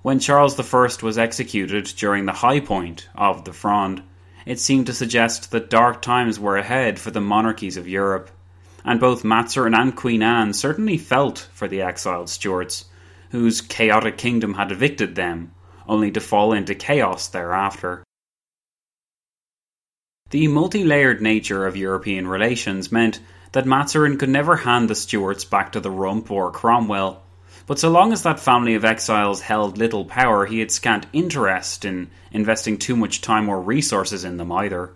When 0.02 0.18
Charles 0.18 0.60
I 0.60 0.88
was 1.02 1.16
executed 1.16 1.84
during 1.96 2.26
the 2.26 2.32
high 2.32 2.60
point 2.60 3.08
of 3.14 3.44
the 3.44 3.54
Fronde, 3.54 4.02
it 4.46 4.60
seemed 4.60 4.86
to 4.86 4.92
suggest 4.92 5.50
that 5.50 5.70
dark 5.70 6.02
times 6.02 6.38
were 6.38 6.56
ahead 6.56 6.98
for 6.98 7.10
the 7.10 7.20
monarchies 7.20 7.76
of 7.76 7.88
Europe, 7.88 8.30
and 8.84 9.00
both 9.00 9.24
Mazarin 9.24 9.74
and 9.74 9.96
Queen 9.96 10.22
Anne 10.22 10.52
certainly 10.52 10.98
felt 10.98 11.48
for 11.52 11.66
the 11.66 11.80
exiled 11.80 12.28
Stuarts, 12.28 12.84
whose 13.30 13.60
chaotic 13.60 14.18
kingdom 14.18 14.54
had 14.54 14.70
evicted 14.70 15.14
them, 15.14 15.52
only 15.88 16.10
to 16.10 16.20
fall 16.20 16.52
into 16.52 16.74
chaos 16.74 17.28
thereafter. 17.28 18.04
The 20.30 20.48
multi 20.48 20.84
layered 20.84 21.22
nature 21.22 21.66
of 21.66 21.76
European 21.76 22.28
relations 22.28 22.92
meant 22.92 23.20
that 23.52 23.66
Mazarin 23.66 24.18
could 24.18 24.28
never 24.28 24.56
hand 24.56 24.90
the 24.90 24.94
Stuarts 24.94 25.44
back 25.44 25.72
to 25.72 25.80
the 25.80 25.90
Rump 25.90 26.30
or 26.30 26.50
Cromwell, 26.50 27.23
but 27.66 27.78
so 27.78 27.90
long 27.90 28.12
as 28.12 28.22
that 28.22 28.40
family 28.40 28.74
of 28.74 28.84
exiles 28.84 29.40
held 29.40 29.78
little 29.78 30.04
power, 30.04 30.44
he 30.44 30.58
had 30.58 30.70
scant 30.70 31.06
interest 31.12 31.84
in 31.84 32.10
investing 32.30 32.76
too 32.76 32.96
much 32.96 33.20
time 33.20 33.48
or 33.48 33.60
resources 33.60 34.24
in 34.24 34.36
them 34.36 34.52
either. 34.52 34.92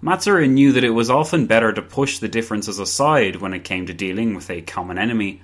Mazarin 0.00 0.54
knew 0.54 0.72
that 0.72 0.82
it 0.82 0.90
was 0.90 1.10
often 1.10 1.46
better 1.46 1.72
to 1.72 1.80
push 1.80 2.18
the 2.18 2.28
differences 2.28 2.80
aside 2.80 3.36
when 3.36 3.54
it 3.54 3.62
came 3.62 3.86
to 3.86 3.94
dealing 3.94 4.34
with 4.34 4.50
a 4.50 4.62
common 4.62 4.98
enemy. 4.98 5.42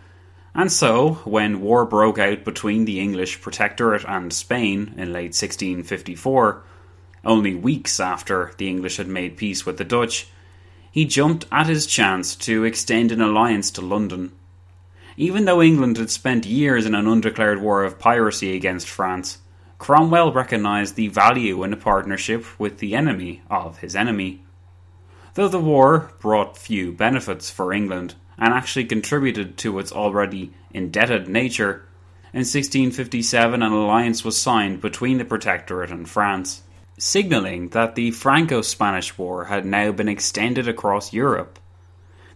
And 0.52 0.72
so, 0.72 1.20
when 1.24 1.60
war 1.60 1.84
broke 1.84 2.18
out 2.18 2.44
between 2.44 2.84
the 2.84 2.98
English 2.98 3.40
Protectorate 3.40 4.04
and 4.04 4.32
Spain 4.32 4.94
in 4.96 5.12
late 5.12 5.36
1654, 5.36 6.64
only 7.24 7.54
weeks 7.54 8.00
after 8.00 8.52
the 8.58 8.68
English 8.68 8.96
had 8.96 9.06
made 9.06 9.36
peace 9.36 9.64
with 9.64 9.78
the 9.78 9.84
Dutch, 9.84 10.26
he 10.90 11.04
jumped 11.04 11.46
at 11.52 11.68
his 11.68 11.86
chance 11.86 12.34
to 12.34 12.64
extend 12.64 13.12
an 13.12 13.20
alliance 13.20 13.70
to 13.72 13.80
London. 13.80 14.32
Even 15.20 15.46
though 15.46 15.60
England 15.60 15.96
had 15.96 16.10
spent 16.10 16.46
years 16.46 16.86
in 16.86 16.94
an 16.94 17.08
undeclared 17.08 17.60
war 17.60 17.82
of 17.82 17.98
piracy 17.98 18.54
against 18.54 18.88
France, 18.88 19.38
Cromwell 19.76 20.32
recognised 20.32 20.94
the 20.94 21.08
value 21.08 21.64
in 21.64 21.72
a 21.72 21.76
partnership 21.76 22.46
with 22.56 22.78
the 22.78 22.94
enemy 22.94 23.42
of 23.50 23.78
his 23.78 23.96
enemy. 23.96 24.44
Though 25.34 25.48
the 25.48 25.58
war 25.58 26.12
brought 26.20 26.56
few 26.56 26.92
benefits 26.92 27.50
for 27.50 27.72
England 27.72 28.14
and 28.38 28.54
actually 28.54 28.84
contributed 28.84 29.56
to 29.58 29.80
its 29.80 29.90
already 29.90 30.52
indebted 30.70 31.26
nature, 31.26 31.84
in 32.32 32.46
1657 32.46 33.60
an 33.60 33.72
alliance 33.72 34.24
was 34.24 34.40
signed 34.40 34.80
between 34.80 35.18
the 35.18 35.24
Protectorate 35.24 35.90
and 35.90 36.08
France, 36.08 36.62
signalling 36.96 37.70
that 37.70 37.96
the 37.96 38.12
Franco 38.12 38.62
Spanish 38.62 39.18
War 39.18 39.46
had 39.46 39.66
now 39.66 39.90
been 39.90 40.08
extended 40.08 40.68
across 40.68 41.12
Europe 41.12 41.58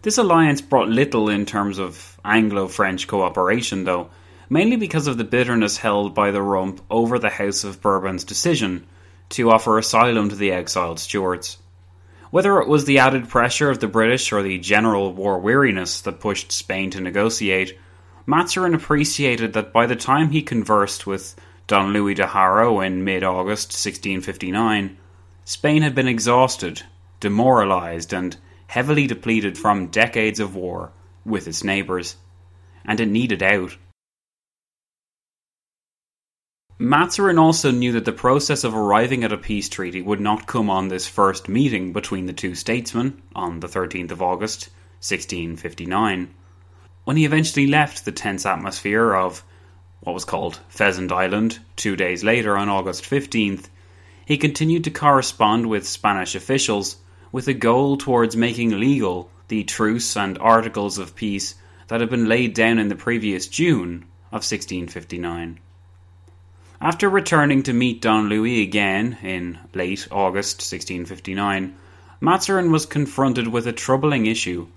this 0.03 0.17
alliance 0.17 0.59
brought 0.59 0.89
little 0.89 1.29
in 1.29 1.45
terms 1.45 1.79
of 1.79 2.12
Anglo 2.25 2.67
French 2.67 3.07
cooperation, 3.07 3.83
though, 3.83 4.09
mainly 4.49 4.77
because 4.77 5.07
of 5.07 5.17
the 5.17 5.23
bitterness 5.23 5.77
held 5.77 6.15
by 6.15 6.31
the 6.31 6.41
Rump 6.41 6.81
over 6.89 7.19
the 7.19 7.29
House 7.29 7.63
of 7.63 7.81
Bourbon's 7.81 8.23
decision 8.23 8.87
to 9.29 9.51
offer 9.51 9.77
asylum 9.77 10.29
to 10.29 10.35
the 10.35 10.51
exiled 10.51 10.99
Stuarts. 10.99 11.57
Whether 12.31 12.61
it 12.61 12.67
was 12.67 12.85
the 12.85 12.99
added 12.99 13.29
pressure 13.29 13.69
of 13.69 13.79
the 13.79 13.87
British 13.87 14.31
or 14.31 14.41
the 14.41 14.57
general 14.57 15.11
war 15.11 15.37
weariness 15.39 16.01
that 16.01 16.19
pushed 16.19 16.51
Spain 16.51 16.89
to 16.91 17.01
negotiate, 17.01 17.77
Mazarin 18.25 18.73
appreciated 18.73 19.53
that 19.53 19.73
by 19.73 19.85
the 19.85 19.95
time 19.95 20.29
he 20.29 20.41
conversed 20.41 21.05
with 21.05 21.35
Don 21.67 21.91
Louis 21.91 22.13
de 22.13 22.25
Haro 22.25 22.79
in 22.79 23.03
mid 23.03 23.23
August 23.23 23.69
1659, 23.69 24.97
Spain 25.43 25.81
had 25.81 25.93
been 25.93 26.07
exhausted, 26.07 26.83
demoralised, 27.19 28.13
and 28.13 28.37
heavily 28.67 29.07
depleted 29.07 29.57
from 29.57 29.87
decades 29.87 30.39
of 30.39 30.55
war 30.55 30.91
with 31.25 31.47
its 31.47 31.63
neighbours, 31.63 32.15
and 32.85 32.99
it 32.99 33.07
needed 33.07 33.41
out. 33.41 33.77
Mazarin 36.79 37.39
also 37.39 37.71
knew 37.71 37.93
that 37.93 38.03
the 38.03 38.11
process 38.11 38.63
of 38.63 38.75
arriving 38.75 39.23
at 39.23 39.31
a 39.31 39.37
peace 39.37 39.69
treaty 39.69 40.01
would 40.01 40.19
not 40.19 40.47
come 40.47 40.69
on 40.69 40.87
this 40.87 41.07
first 41.07 41.47
meeting 41.47 41.93
between 41.93 42.25
the 42.25 42.33
two 42.33 42.55
statesmen 42.55 43.21
on 43.35 43.59
the 43.59 43.67
13th 43.67 44.11
of 44.11 44.21
August, 44.21 44.69
1659. 44.99 46.33
When 47.05 47.17
he 47.17 47.25
eventually 47.25 47.67
left 47.67 48.05
the 48.05 48.11
tense 48.11 48.45
atmosphere 48.45 49.13
of 49.13 49.43
what 50.01 50.13
was 50.13 50.25
called 50.25 50.59
Pheasant 50.67 51.11
Island 51.11 51.59
two 51.75 51.95
days 51.95 52.23
later 52.23 52.57
on 52.57 52.69
August 52.69 53.03
15th, 53.03 53.69
he 54.25 54.37
continued 54.37 54.83
to 54.85 54.91
correspond 54.91 55.69
with 55.69 55.87
Spanish 55.87 56.35
officials 56.35 56.97
with 57.31 57.47
a 57.47 57.53
goal 57.53 57.97
towards 57.97 58.35
making 58.35 58.79
legal 58.79 59.29
the 59.53 59.63
truce 59.63 60.17
and 60.17 60.35
articles 60.39 60.97
of 60.97 61.15
peace 61.15 61.53
that 61.87 62.01
had 62.01 62.09
been 62.09 62.27
laid 62.27 62.55
down 62.55 62.79
in 62.79 62.87
the 62.87 62.95
previous 62.95 63.45
June 63.45 64.03
of 64.31 64.41
1659. 64.41 65.59
After 66.81 67.07
returning 67.07 67.61
to 67.61 67.71
meet 67.71 68.01
Don 68.01 68.29
Louis 68.29 68.63
again 68.63 69.19
in 69.21 69.59
late 69.75 70.07
August 70.09 70.57
1659, 70.57 71.75
Mazarin 72.19 72.71
was 72.71 72.87
confronted 72.87 73.47
with 73.47 73.67
a 73.67 73.71
troubling 73.71 74.25
issue 74.25 74.69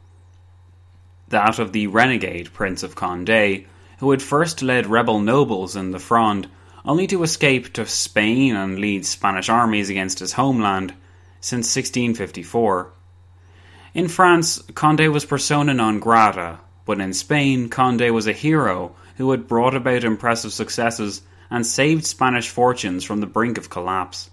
that 1.29 1.59
of 1.59 1.73
the 1.73 1.87
renegade 1.87 2.53
Prince 2.53 2.83
of 2.83 2.95
Conde, 2.95 3.65
who 4.01 4.11
had 4.11 4.21
first 4.21 4.61
led 4.61 4.87
rebel 4.87 5.21
nobles 5.21 5.75
in 5.75 5.93
the 5.93 5.99
Fronde, 5.99 6.51
only 6.85 7.07
to 7.07 7.23
escape 7.23 7.73
to 7.73 7.87
Spain 7.87 8.55
and 8.55 8.79
lead 8.79 9.07
Spanish 9.07 9.49
armies 9.49 9.89
against 9.89 10.19
his 10.19 10.35
homeland 10.35 10.93
since 11.41 11.75
1654. 11.75 12.93
In 13.97 14.09
France, 14.09 14.63
Conde 14.75 15.11
was 15.11 15.25
persona 15.25 15.73
non 15.73 16.01
grata, 16.01 16.59
but 16.85 17.01
in 17.01 17.15
Spain, 17.15 17.71
Conde 17.71 18.11
was 18.13 18.27
a 18.27 18.33
hero 18.35 18.95
who 19.17 19.31
had 19.31 19.49
brought 19.49 19.75
about 19.75 20.05
impressive 20.05 20.53
successes 20.53 21.23
and 21.49 21.65
saved 21.65 22.05
Spanish 22.05 22.51
fortunes 22.51 23.05
from 23.05 23.21
the 23.21 23.27
brink 23.27 23.57
of 23.57 23.71
collapse. 23.71 24.29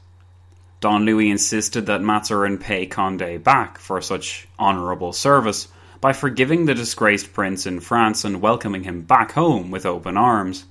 Don 0.82 1.06
Louis 1.06 1.32
insisted 1.32 1.86
that 1.86 2.02
Mazarin 2.02 2.58
pay 2.58 2.86
Conde 2.86 3.42
back 3.42 3.78
for 3.78 4.02
such 4.02 4.50
honourable 4.60 5.14
service 5.14 5.70
by 6.02 6.12
forgiving 6.12 6.66
the 6.66 6.76
disgraced 6.76 7.32
prince 7.32 7.66
in 7.66 7.80
France 7.80 8.26
and 8.26 8.42
welcoming 8.42 8.84
him 8.84 9.04
back 9.04 9.32
home 9.32 9.72
with 9.72 9.86
open 9.86 10.18
arms. 10.18 10.66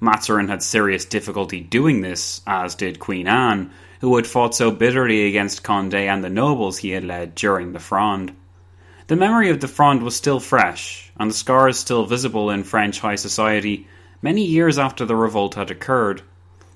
Mazarin 0.00 0.48
had 0.48 0.64
serious 0.64 1.04
difficulty 1.04 1.60
doing 1.60 2.00
this, 2.00 2.40
as 2.44 2.74
did 2.74 2.98
Queen 2.98 3.28
Anne, 3.28 3.70
who 4.00 4.14
had 4.16 4.26
fought 4.26 4.54
so 4.54 4.70
bitterly 4.70 5.26
against 5.26 5.62
Conde 5.62 5.94
and 5.94 6.22
the 6.22 6.30
nobles 6.30 6.78
he 6.78 6.90
had 6.90 7.04
led 7.04 7.34
during 7.34 7.72
the 7.72 7.78
Fronde. 7.78 8.34
The 9.08 9.16
memory 9.16 9.50
of 9.50 9.60
the 9.60 9.68
Fronde 9.68 10.02
was 10.02 10.16
still 10.16 10.40
fresh, 10.40 11.12
and 11.16 11.30
the 11.30 11.34
scars 11.34 11.78
still 11.78 12.06
visible 12.06 12.50
in 12.50 12.64
French 12.64 13.00
high 13.00 13.14
society 13.14 13.86
many 14.20 14.44
years 14.44 14.78
after 14.78 15.04
the 15.04 15.14
revolt 15.14 15.54
had 15.54 15.70
occurred. 15.70 16.22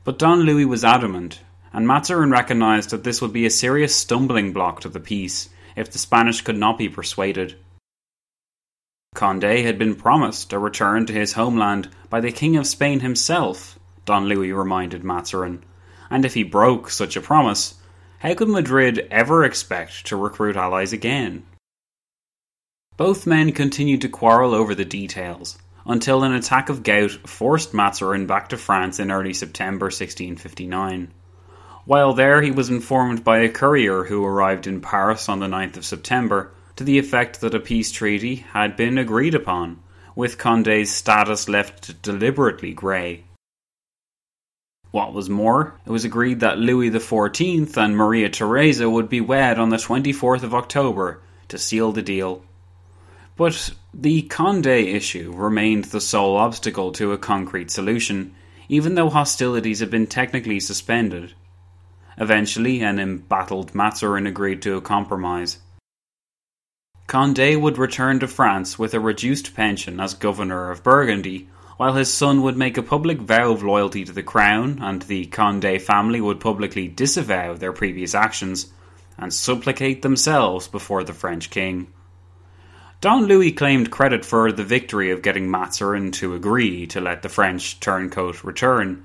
But 0.04 0.18
Don 0.18 0.40
Louis 0.40 0.64
was 0.64 0.84
adamant, 0.84 1.40
and 1.72 1.86
Mazarin 1.86 2.30
recognised 2.30 2.90
that 2.90 3.04
this 3.04 3.20
would 3.20 3.32
be 3.32 3.46
a 3.46 3.50
serious 3.50 3.94
stumbling 3.94 4.52
block 4.52 4.80
to 4.80 4.88
the 4.88 5.00
peace 5.00 5.48
if 5.76 5.90
the 5.90 5.98
Spanish 5.98 6.40
could 6.40 6.56
not 6.56 6.78
be 6.78 6.88
persuaded. 6.88 7.56
Conde 9.14 9.42
had 9.42 9.78
been 9.78 9.96
promised 9.96 10.52
a 10.52 10.58
return 10.58 11.06
to 11.06 11.12
his 11.12 11.32
homeland 11.32 11.88
by 12.08 12.20
the 12.20 12.30
King 12.30 12.56
of 12.56 12.66
Spain 12.66 13.00
himself, 13.00 13.78
Don 14.04 14.26
Louis 14.26 14.52
reminded 14.52 15.02
Mazarin, 15.02 15.64
and 16.10 16.24
if 16.24 16.34
he 16.34 16.42
broke 16.42 16.90
such 16.90 17.16
a 17.16 17.20
promise, 17.20 17.74
how 18.18 18.34
could 18.34 18.48
Madrid 18.48 19.06
ever 19.10 19.44
expect 19.44 20.06
to 20.06 20.16
recruit 20.16 20.56
allies 20.56 20.92
again? 20.92 21.44
Both 22.96 23.26
men 23.26 23.52
continued 23.52 24.02
to 24.02 24.10
quarrel 24.10 24.54
over 24.54 24.74
the 24.74 24.84
details, 24.84 25.56
until 25.86 26.22
an 26.22 26.34
attack 26.34 26.68
of 26.68 26.82
gout 26.82 27.12
forced 27.26 27.72
Mazarin 27.72 28.26
back 28.26 28.50
to 28.50 28.58
France 28.58 29.00
in 29.00 29.10
early 29.10 29.32
September 29.32 29.86
1659. 29.86 31.10
While 31.86 32.12
there, 32.12 32.42
he 32.42 32.50
was 32.50 32.68
informed 32.68 33.24
by 33.24 33.38
a 33.38 33.48
courier 33.48 34.04
who 34.04 34.24
arrived 34.24 34.66
in 34.66 34.82
Paris 34.82 35.30
on 35.30 35.40
the 35.40 35.46
9th 35.46 35.78
of 35.78 35.86
September 35.86 36.52
to 36.76 36.84
the 36.84 36.98
effect 36.98 37.40
that 37.40 37.54
a 37.54 37.60
peace 37.60 37.90
treaty 37.90 38.36
had 38.36 38.76
been 38.76 38.98
agreed 38.98 39.34
upon, 39.34 39.82
with 40.14 40.36
Conde's 40.36 40.90
status 40.90 41.48
left 41.48 42.02
deliberately 42.02 42.74
grey. 42.74 43.24
What 44.90 45.14
was 45.14 45.30
more, 45.30 45.74
it 45.86 45.90
was 45.90 46.04
agreed 46.04 46.40
that 46.40 46.58
Louis 46.58 46.90
XIV 46.90 47.76
and 47.76 47.96
Maria 47.96 48.28
Theresa 48.28 48.90
would 48.90 49.08
be 49.08 49.20
wed 49.20 49.58
on 49.58 49.68
the 49.68 49.76
24th 49.76 50.42
of 50.42 50.54
October 50.54 51.20
to 51.48 51.58
seal 51.58 51.92
the 51.92 52.02
deal. 52.02 52.44
But 53.36 53.72
the 53.94 54.22
Conde 54.22 54.66
issue 54.66 55.32
remained 55.32 55.86
the 55.86 56.00
sole 56.00 56.36
obstacle 56.36 56.90
to 56.92 57.12
a 57.12 57.18
concrete 57.18 57.70
solution, 57.70 58.34
even 58.68 58.96
though 58.96 59.10
hostilities 59.10 59.80
had 59.80 59.90
been 59.90 60.06
technically 60.06 60.58
suspended. 60.58 61.34
Eventually, 62.18 62.82
an 62.82 62.98
embattled 62.98 63.74
Mazarin 63.74 64.26
agreed 64.26 64.60
to 64.62 64.76
a 64.76 64.80
compromise. 64.80 65.58
Conde 67.06 67.62
would 67.62 67.78
return 67.78 68.20
to 68.20 68.28
France 68.28 68.78
with 68.78 68.92
a 68.92 69.00
reduced 69.00 69.54
pension 69.54 70.00
as 70.00 70.14
governor 70.14 70.70
of 70.70 70.82
Burgundy 70.82 71.48
while 71.80 71.94
his 71.94 72.12
son 72.12 72.42
would 72.42 72.58
make 72.58 72.76
a 72.76 72.82
public 72.82 73.18
vow 73.22 73.52
of 73.52 73.62
loyalty 73.62 74.04
to 74.04 74.12
the 74.12 74.22
crown 74.22 74.78
and 74.82 75.00
the 75.00 75.24
Conde 75.24 75.80
family 75.80 76.20
would 76.20 76.38
publicly 76.38 76.86
disavow 76.86 77.54
their 77.54 77.72
previous 77.72 78.14
actions 78.14 78.70
and 79.16 79.32
supplicate 79.32 80.02
themselves 80.02 80.68
before 80.68 81.02
the 81.04 81.14
French 81.14 81.48
king. 81.48 81.86
Don 83.00 83.24
Louis 83.24 83.52
claimed 83.52 83.90
credit 83.90 84.26
for 84.26 84.52
the 84.52 84.62
victory 84.62 85.10
of 85.10 85.22
getting 85.22 85.50
Mazarin 85.50 86.12
to 86.12 86.34
agree 86.34 86.86
to 86.88 87.00
let 87.00 87.22
the 87.22 87.30
French 87.30 87.80
turncoat 87.80 88.44
return. 88.44 89.02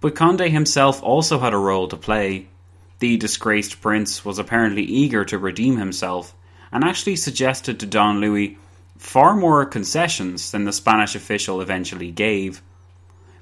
But 0.00 0.14
Conde 0.14 0.40
himself 0.40 1.02
also 1.02 1.38
had 1.38 1.52
a 1.52 1.58
role 1.58 1.88
to 1.88 1.98
play. 1.98 2.48
The 3.00 3.18
disgraced 3.18 3.82
prince 3.82 4.24
was 4.24 4.38
apparently 4.38 4.84
eager 4.84 5.22
to 5.26 5.36
redeem 5.36 5.76
himself 5.76 6.34
and 6.72 6.82
actually 6.82 7.16
suggested 7.16 7.78
to 7.80 7.84
Don 7.84 8.22
Louis 8.22 8.56
far 8.96 9.34
more 9.34 9.64
concessions 9.64 10.50
than 10.50 10.64
the 10.64 10.72
Spanish 10.72 11.14
official 11.14 11.60
eventually 11.60 12.10
gave. 12.10 12.62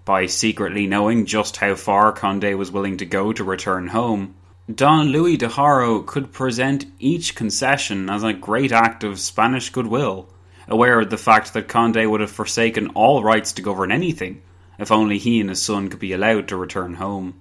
By 0.05 0.27
secretly 0.27 0.87
knowing 0.87 1.27
just 1.27 1.59
how 1.59 1.75
far 1.75 2.13
Conde 2.13 2.57
was 2.57 2.71
willing 2.73 2.97
to 2.97 3.07
go 3.07 3.33
to 3.33 3.45
return 3.45 3.89
home, 3.89 4.35
Don 4.73 5.09
Luis 5.09 5.39
de 5.39 5.49
Haro 5.49 6.03
could 6.03 6.33
present 6.33 6.87
each 6.99 7.35
concession 7.35 8.09
as 8.09 8.23
a 8.23 8.33
great 8.33 8.73
act 8.73 9.05
of 9.05 9.21
Spanish 9.21 9.71
goodwill, 9.71 10.29
aware 10.69 11.01
of 11.01 11.11
the 11.11 11.19
fact 11.19 11.53
that 11.53 11.69
Conde 11.69 12.11
would 12.11 12.21
have 12.21 12.31
forsaken 12.31 12.89
all 12.95 13.23
rights 13.23 13.53
to 13.53 13.63
govern 13.63 13.93
anything 13.93 14.43
if 14.79 14.91
only 14.91 15.19
he 15.19 15.41
and 15.41 15.49
his 15.49 15.63
son 15.63 15.89
could 15.89 16.01
be 16.01 16.13
allowed 16.13 16.49
to 16.49 16.57
return 16.57 16.95
home. 16.95 17.41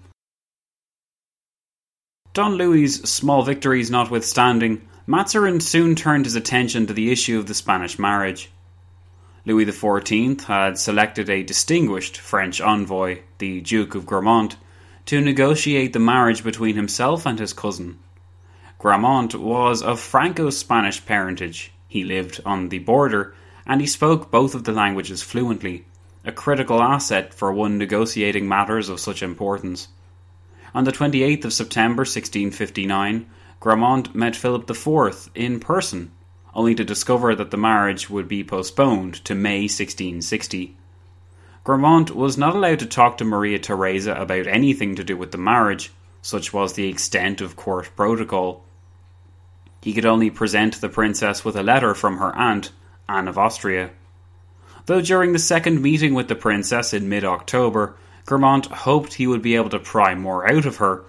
Don 2.34 2.54
Louis's 2.54 3.10
small 3.10 3.44
victories 3.44 3.92
notwithstanding, 3.92 4.88
Mazarin 5.12 5.60
soon 5.60 5.96
turned 5.96 6.24
his 6.24 6.38
attention 6.38 6.88
to 6.88 6.94
the 6.94 7.12
issue 7.12 7.38
of 7.38 7.48
the 7.48 7.54
Spanish 7.54 8.00
marriage. 8.00 8.50
Louis 9.46 9.66
XIV 9.66 10.44
had 10.44 10.78
selected 10.78 11.30
a 11.30 11.44
distinguished 11.44 12.18
French 12.18 12.62
envoy, 12.62 13.20
the 13.38 13.60
Duke 13.60 13.94
of 13.94 14.06
Gramont, 14.06 14.56
to 15.08 15.20
negotiate 15.20 15.92
the 15.92 16.00
marriage 16.00 16.46
between 16.46 16.78
himself 16.78 17.26
and 17.26 17.40
his 17.40 17.52
cousin. 17.52 18.00
Gramont 18.80 19.36
was 19.36 19.82
of 19.82 20.00
Franco 20.00 20.50
Spanish 20.50 21.06
parentage. 21.06 21.74
He 21.90 22.06
lived 22.06 22.40
on 22.46 22.70
the 22.70 22.80
border 22.80 23.36
and 23.68 23.82
he 23.82 23.88
spoke 23.88 24.32
both 24.32 24.56
of 24.56 24.64
the 24.64 24.72
languages 24.72 25.22
fluently, 25.22 25.84
a 26.24 26.32
critical 26.32 26.82
asset 26.82 27.34
for 27.34 27.52
one 27.52 27.78
negotiating 27.78 28.48
matters 28.48 28.88
of 28.88 29.02
such 29.02 29.22
importance. 29.22 29.90
On 30.74 30.86
the 30.86 30.94
28th 30.94 31.44
of 31.44 31.52
September 31.52 32.04
1659, 32.04 33.26
Gramont 33.62 34.16
met 34.16 34.36
Philip 34.36 34.68
IV 34.68 35.30
in 35.36 35.60
person, 35.60 36.12
only 36.56 36.74
to 36.74 36.84
discover 36.84 37.36
that 37.36 37.52
the 37.52 37.58
marriage 37.58 38.10
would 38.10 38.28
be 38.28 38.44
postponed 38.44 39.24
to 39.24 39.36
May 39.36 39.62
1660. 39.62 40.76
Gramont 41.64 42.10
was 42.10 42.40
not 42.40 42.56
allowed 42.56 42.80
to 42.80 42.88
talk 42.88 43.20
to 43.20 43.24
Maria 43.24 43.60
Theresa 43.60 44.14
about 44.14 44.48
anything 44.48 44.96
to 44.96 45.04
do 45.04 45.16
with 45.16 45.32
the 45.32 45.38
marriage, 45.38 45.92
such 46.24 46.52
was 46.52 46.74
the 46.74 46.90
extent 46.90 47.40
of 47.40 47.56
court 47.56 47.92
protocol. 47.96 48.66
He 49.84 49.94
could 49.94 50.08
only 50.08 50.32
present 50.32 50.82
the 50.82 50.90
princess 50.90 51.46
with 51.46 51.56
a 51.56 51.62
letter 51.62 51.94
from 51.94 52.18
her 52.18 52.36
aunt, 52.36 52.72
Anne 53.08 53.28
of 53.28 53.38
Austria. 53.38 53.92
Though 54.88 55.02
during 55.02 55.34
the 55.34 55.40
second 55.40 55.84
meeting 55.84 56.16
with 56.16 56.30
the 56.30 56.36
princess 56.36 56.96
in 56.96 57.10
mid 57.10 57.24
October, 57.24 57.96
Gramont 58.26 58.66
hoped 58.66 59.14
he 59.14 59.28
would 59.28 59.44
be 59.44 59.56
able 59.56 59.70
to 59.70 59.80
pry 59.80 60.16
more 60.16 60.52
out 60.52 60.66
of 60.66 60.78
her, 60.78 61.04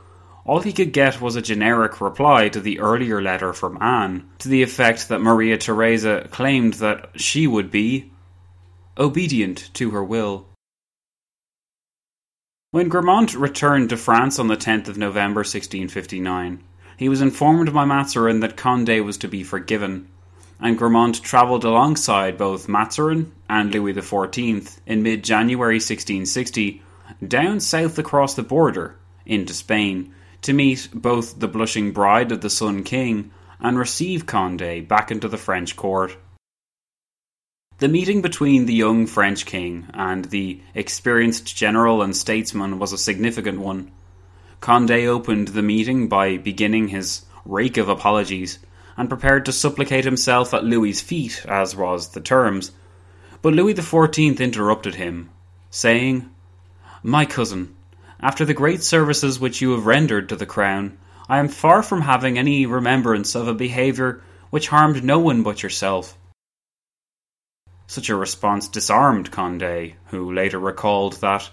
all 0.44 0.60
he 0.60 0.72
could 0.72 0.92
get 0.92 1.20
was 1.20 1.36
a 1.36 1.42
generic 1.42 2.00
reply 2.00 2.48
to 2.48 2.60
the 2.60 2.80
earlier 2.80 3.22
letter 3.22 3.52
from 3.52 3.80
Anne, 3.80 4.28
to 4.38 4.48
the 4.48 4.62
effect 4.62 5.08
that 5.08 5.20
Maria 5.20 5.56
Theresa 5.56 6.26
claimed 6.30 6.74
that 6.74 7.10
she 7.14 7.46
would 7.46 7.70
be 7.70 8.10
obedient 8.98 9.70
to 9.74 9.90
her 9.90 10.02
will. 10.02 10.48
When 12.72 12.88
Gramont 12.88 13.38
returned 13.38 13.90
to 13.90 13.96
France 13.96 14.38
on 14.38 14.48
the 14.48 14.56
10th 14.56 14.88
of 14.88 14.98
November 14.98 15.40
1659, 15.40 16.62
he 16.96 17.08
was 17.08 17.20
informed 17.20 17.72
by 17.72 17.84
Mazarin 17.84 18.40
that 18.40 18.56
Conde 18.56 19.04
was 19.04 19.18
to 19.18 19.28
be 19.28 19.44
forgiven, 19.44 20.08
and 20.58 20.78
Gramont 20.78 21.22
travelled 21.22 21.64
alongside 21.64 22.36
both 22.36 22.68
Mazarin 22.68 23.32
and 23.48 23.72
Louis 23.72 23.94
XIV 23.94 24.78
in 24.86 25.02
mid 25.02 25.22
January 25.22 25.76
1660 25.76 26.82
down 27.26 27.60
south 27.60 27.98
across 27.98 28.34
the 28.34 28.42
border 28.42 28.96
into 29.26 29.52
Spain 29.52 30.14
to 30.42 30.52
meet 30.52 30.88
both 30.92 31.38
the 31.38 31.48
blushing 31.48 31.92
bride 31.92 32.32
of 32.32 32.40
the 32.40 32.50
Sun 32.50 32.84
King 32.84 33.30
and 33.60 33.78
receive 33.78 34.26
Conde 34.26 34.86
back 34.88 35.10
into 35.10 35.28
the 35.28 35.38
French 35.38 35.76
court. 35.76 36.16
The 37.78 37.88
meeting 37.88 38.22
between 38.22 38.66
the 38.66 38.74
young 38.74 39.06
French 39.06 39.46
king 39.46 39.88
and 39.92 40.26
the 40.26 40.60
experienced 40.74 41.56
general 41.56 42.02
and 42.02 42.14
statesman 42.14 42.78
was 42.78 42.92
a 42.92 42.98
significant 42.98 43.60
one. 43.60 43.90
Conde 44.60 44.90
opened 44.92 45.48
the 45.48 45.62
meeting 45.62 46.06
by 46.06 46.36
beginning 46.36 46.88
his 46.88 47.24
rake 47.44 47.76
of 47.76 47.88
apologies 47.88 48.60
and 48.96 49.08
prepared 49.08 49.44
to 49.46 49.52
supplicate 49.52 50.04
himself 50.04 50.54
at 50.54 50.64
Louis's 50.64 51.00
feet, 51.00 51.44
as 51.48 51.74
was 51.74 52.10
the 52.10 52.20
terms. 52.20 52.72
But 53.40 53.54
Louis 53.54 53.74
XIV 53.74 54.38
interrupted 54.38 54.94
him, 54.94 55.30
saying, 55.70 56.30
My 57.02 57.24
cousin, 57.24 57.74
after 58.22 58.44
the 58.44 58.54
great 58.54 58.82
services 58.82 59.40
which 59.40 59.60
you 59.60 59.72
have 59.72 59.84
rendered 59.84 60.28
to 60.28 60.36
the 60.36 60.46
crown, 60.46 60.96
I 61.28 61.38
am 61.38 61.48
far 61.48 61.82
from 61.82 62.02
having 62.02 62.38
any 62.38 62.66
remembrance 62.66 63.34
of 63.34 63.48
a 63.48 63.54
behaviour 63.54 64.22
which 64.50 64.68
harmed 64.68 65.02
no 65.02 65.18
one 65.18 65.42
but 65.42 65.62
yourself. 65.62 66.16
Such 67.88 68.08
a 68.08 68.16
response 68.16 68.68
disarmed 68.68 69.32
Conde, 69.32 69.94
who 70.06 70.32
later 70.32 70.58
recalled 70.58 71.14
that 71.14 71.50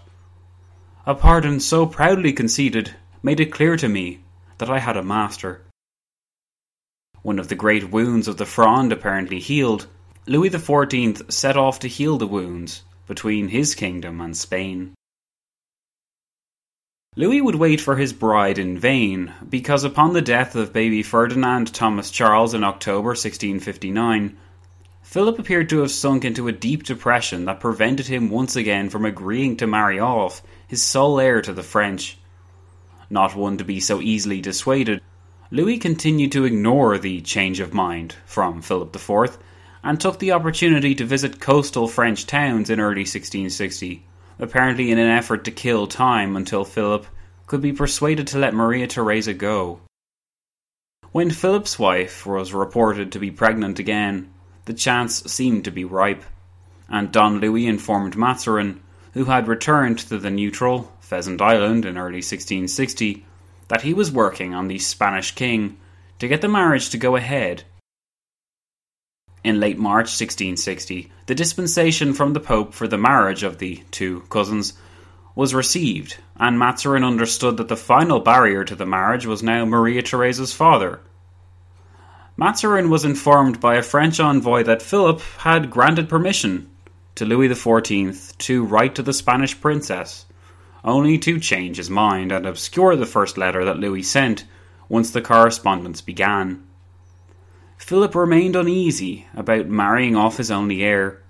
a 1.05 1.15
pardon 1.15 1.59
so 1.59 1.88
proudly 1.88 2.34
conceded 2.34 2.93
made 3.24 3.39
it 3.39 3.51
clear 3.51 3.76
to 3.78 3.89
me 3.89 4.20
that 4.59 4.70
I 4.70 4.78
had 4.78 4.95
a 4.95 5.03
master. 5.03 5.61
One 7.24 7.39
of 7.39 7.47
the 7.47 7.55
great 7.55 7.89
wounds 7.89 8.28
of 8.28 8.38
the 8.38 8.45
Fronde 8.45 8.91
apparently 8.91 9.39
healed, 9.39 9.88
Louis 10.28 10.51
XIV 10.51 11.32
set 11.32 11.57
off 11.57 11.80
to 11.80 11.88
heal 11.88 12.17
the 12.17 12.28
wounds 12.28 12.84
between 13.07 13.47
his 13.47 13.74
kingdom 13.74 14.22
and 14.22 14.38
Spain. 14.38 14.93
Louis 17.20 17.41
would 17.41 17.55
wait 17.55 17.82
for 17.82 17.97
his 17.97 18.13
bride 18.13 18.57
in 18.57 18.78
vain, 18.78 19.34
because 19.49 19.84
upon 19.84 20.13
the 20.13 20.22
death 20.22 20.55
of 20.55 20.72
baby 20.72 21.03
Ferdinand 21.03 21.74
Thomas 21.74 22.11
Charles 22.11 22.53
in 22.53 22.63
October 22.63 23.09
1659, 23.09 24.38
Philip 25.01 25.38
appeared 25.38 25.67
to 25.67 25.80
have 25.80 25.91
sunk 25.91 26.24
into 26.24 26.47
a 26.47 26.53
deep 26.53 26.84
depression 26.84 27.43
that 27.43 27.59
prevented 27.59 28.07
him 28.07 28.30
once 28.30 28.55
again 28.55 28.89
from 28.89 29.03
agreeing 29.03 29.57
to 29.57 29.67
marry 29.67 29.99
off 29.99 30.41
his 30.65 30.82
sole 30.82 31.20
heir 31.20 31.41
to 31.41 31.51
the 31.51 31.61
French. 31.61 32.17
Not 33.09 33.36
one 33.36 33.57
to 33.57 33.65
be 33.65 33.82
so 33.82 33.99
easily 33.99 34.39
dissuaded, 34.39 35.01
Louis 35.51 35.78
continued 35.78 36.32
to 36.32 36.45
ignore 36.45 36.97
the 36.97 37.20
change 37.20 37.59
of 37.59 37.74
mind 37.74 38.15
from 38.26 38.61
Philip 38.61 38.95
IV 38.95 39.38
and 39.84 39.99
took 39.99 40.20
the 40.20 40.32
opportunity 40.32 40.95
to 40.95 41.03
visit 41.03 41.41
coastal 41.41 41.89
French 41.89 42.26
towns 42.26 42.70
in 42.70 42.80
early 42.80 43.01
1660 43.01 44.05
apparently 44.39 44.89
in 44.89 44.97
an 44.97 45.09
effort 45.09 45.43
to 45.43 45.51
kill 45.51 45.85
time 45.85 46.35
until 46.35 46.65
Philip 46.65 47.05
could 47.45 47.61
be 47.61 47.73
persuaded 47.73 48.27
to 48.27 48.39
let 48.39 48.53
Maria 48.53 48.87
Theresa 48.87 49.33
go. 49.33 49.81
When 51.11 51.29
Philip's 51.29 51.77
wife 51.77 52.25
was 52.25 52.53
reported 52.53 53.11
to 53.11 53.19
be 53.19 53.31
pregnant 53.31 53.79
again, 53.79 54.31
the 54.65 54.73
chance 54.73 55.23
seemed 55.23 55.65
to 55.65 55.71
be 55.71 55.83
ripe, 55.83 56.23
and 56.87 57.11
Don 57.11 57.39
Louis 57.39 57.67
informed 57.67 58.15
Mazarin, 58.15 58.81
who 59.13 59.25
had 59.25 59.47
returned 59.47 59.99
to 59.99 60.17
the 60.17 60.29
neutral 60.29 60.91
Pheasant 61.01 61.41
Island 61.41 61.85
in 61.85 61.97
early 61.97 62.21
1660, 62.21 63.25
that 63.67 63.81
he 63.81 63.93
was 63.93 64.11
working 64.11 64.53
on 64.53 64.67
the 64.67 64.77
Spanish 64.77 65.31
king 65.31 65.77
to 66.19 66.27
get 66.27 66.41
the 66.41 66.47
marriage 66.47 66.89
to 66.91 66.97
go 66.97 67.15
ahead 67.15 67.63
in 69.43 69.59
late 69.59 69.77
March 69.77 70.07
1660, 70.07 71.11
the 71.25 71.35
dispensation 71.35 72.13
from 72.13 72.33
the 72.33 72.39
Pope 72.39 72.73
for 72.73 72.87
the 72.87 72.97
marriage 72.97 73.43
of 73.43 73.57
the 73.57 73.83
two 73.91 74.21
cousins 74.29 74.73
was 75.35 75.53
received, 75.53 76.17
and 76.37 76.59
Mazarin 76.59 77.03
understood 77.03 77.57
that 77.57 77.69
the 77.69 77.77
final 77.77 78.19
barrier 78.19 78.65
to 78.65 78.75
the 78.75 78.85
marriage 78.85 79.25
was 79.25 79.41
now 79.41 79.63
Maria 79.63 80.01
Theresa's 80.01 80.53
father. 80.53 80.99
Mazarin 82.35 82.89
was 82.89 83.05
informed 83.05 83.59
by 83.59 83.75
a 83.75 83.83
French 83.83 84.19
envoy 84.19 84.63
that 84.63 84.81
Philip 84.81 85.21
had 85.39 85.69
granted 85.69 86.09
permission 86.09 86.69
to 87.15 87.25
Louis 87.25 87.49
XIV 87.49 88.37
to 88.37 88.63
write 88.63 88.95
to 88.95 89.03
the 89.03 89.13
Spanish 89.13 89.59
princess, 89.59 90.25
only 90.83 91.17
to 91.17 91.39
change 91.39 91.77
his 91.77 91.89
mind 91.89 92.31
and 92.31 92.45
obscure 92.45 92.95
the 92.95 93.05
first 93.05 93.37
letter 93.37 93.65
that 93.65 93.79
Louis 93.79 94.03
sent 94.03 94.45
once 94.87 95.11
the 95.11 95.21
correspondence 95.21 96.01
began. 96.01 96.63
Philip 97.80 98.13
remained 98.13 98.55
uneasy 98.55 99.25
about 99.34 99.67
marrying 99.67 100.15
off 100.15 100.38
his 100.38 100.51
only 100.51 100.84
heir, 100.84 101.23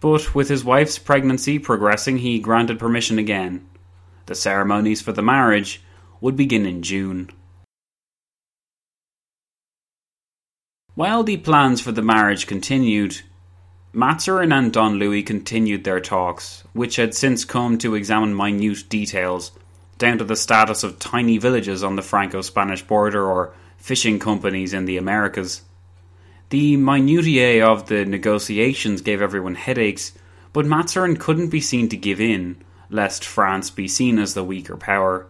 but 0.00 0.34
with 0.34 0.48
his 0.48 0.64
wife's 0.64 0.98
pregnancy 0.98 1.58
progressing, 1.58 2.18
he 2.18 2.38
granted 2.38 2.78
permission 2.78 3.18
again. 3.18 3.66
The 4.26 4.34
ceremonies 4.34 5.02
for 5.02 5.12
the 5.12 5.22
marriage 5.22 5.82
would 6.20 6.36
begin 6.36 6.64
in 6.64 6.82
June. 6.82 7.30
While 10.94 11.24
the 11.24 11.36
plans 11.36 11.80
for 11.80 11.92
the 11.92 12.00
marriage 12.00 12.46
continued, 12.46 13.20
Mazarin 13.92 14.52
and 14.52 14.72
Don 14.72 14.94
Louis 14.94 15.22
continued 15.22 15.84
their 15.84 16.00
talks, 16.00 16.64
which 16.72 16.96
had 16.96 17.14
since 17.14 17.44
come 17.44 17.76
to 17.78 17.94
examine 17.94 18.34
minute 18.34 18.88
details, 18.88 19.52
down 19.98 20.18
to 20.18 20.24
the 20.24 20.36
status 20.36 20.84
of 20.84 20.98
tiny 20.98 21.38
villages 21.38 21.82
on 21.82 21.96
the 21.96 22.02
Franco 22.02 22.40
Spanish 22.40 22.82
border 22.82 23.24
or 23.24 23.52
fishing 23.76 24.18
companies 24.18 24.72
in 24.72 24.86
the 24.86 24.96
Americas. 24.96 25.62
The 26.50 26.76
minutiae 26.76 27.66
of 27.66 27.86
the 27.88 28.04
negotiations 28.04 29.02
gave 29.02 29.20
everyone 29.20 29.54
headaches, 29.54 30.12
but 30.52 30.66
Mazarin 30.66 31.16
couldn't 31.16 31.48
be 31.48 31.60
seen 31.60 31.88
to 31.90 31.96
give 31.96 32.20
in, 32.20 32.62
lest 32.88 33.24
France 33.24 33.70
be 33.70 33.86
seen 33.86 34.18
as 34.18 34.34
the 34.34 34.44
weaker 34.44 34.76
power. 34.76 35.26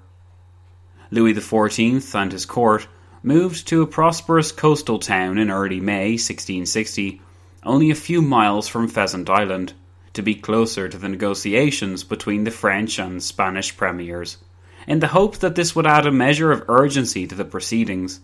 Louis 1.11 1.35
XIV 1.35 2.15
and 2.15 2.31
his 2.31 2.47
court 2.47 2.87
moved 3.23 3.67
to 3.69 3.83
a 3.83 3.87
prosperous 3.87 4.53
coastal 4.53 4.99
town 4.99 5.39
in 5.39 5.51
early 5.51 5.81
May 5.81 6.13
1660 6.13 7.21
only 7.65 7.91
a 7.91 7.95
few 7.95 8.23
miles 8.23 8.69
from 8.69 8.89
Pheasant 8.89 9.29
Island, 9.29 9.73
to 10.13 10.23
be 10.23 10.35
closer 10.35 10.89
to 10.89 10.99
the 10.99 11.09
negotiations 11.09 12.05
between 12.05 12.45
the 12.45 12.51
French 12.51 12.99
and 12.99 13.23
Spanish 13.23 13.77
premiers, 13.77 14.39
in 14.87 15.01
the 15.01 15.09
hope 15.09 15.39
that 15.39 15.55
this 15.55 15.75
would 15.75 15.87
add 15.87 16.07
a 16.07 16.13
measure 16.13 16.53
of 16.53 16.65
urgency 16.69 17.27
to 17.27 17.35
the 17.35 17.45
proceedings. 17.45 18.21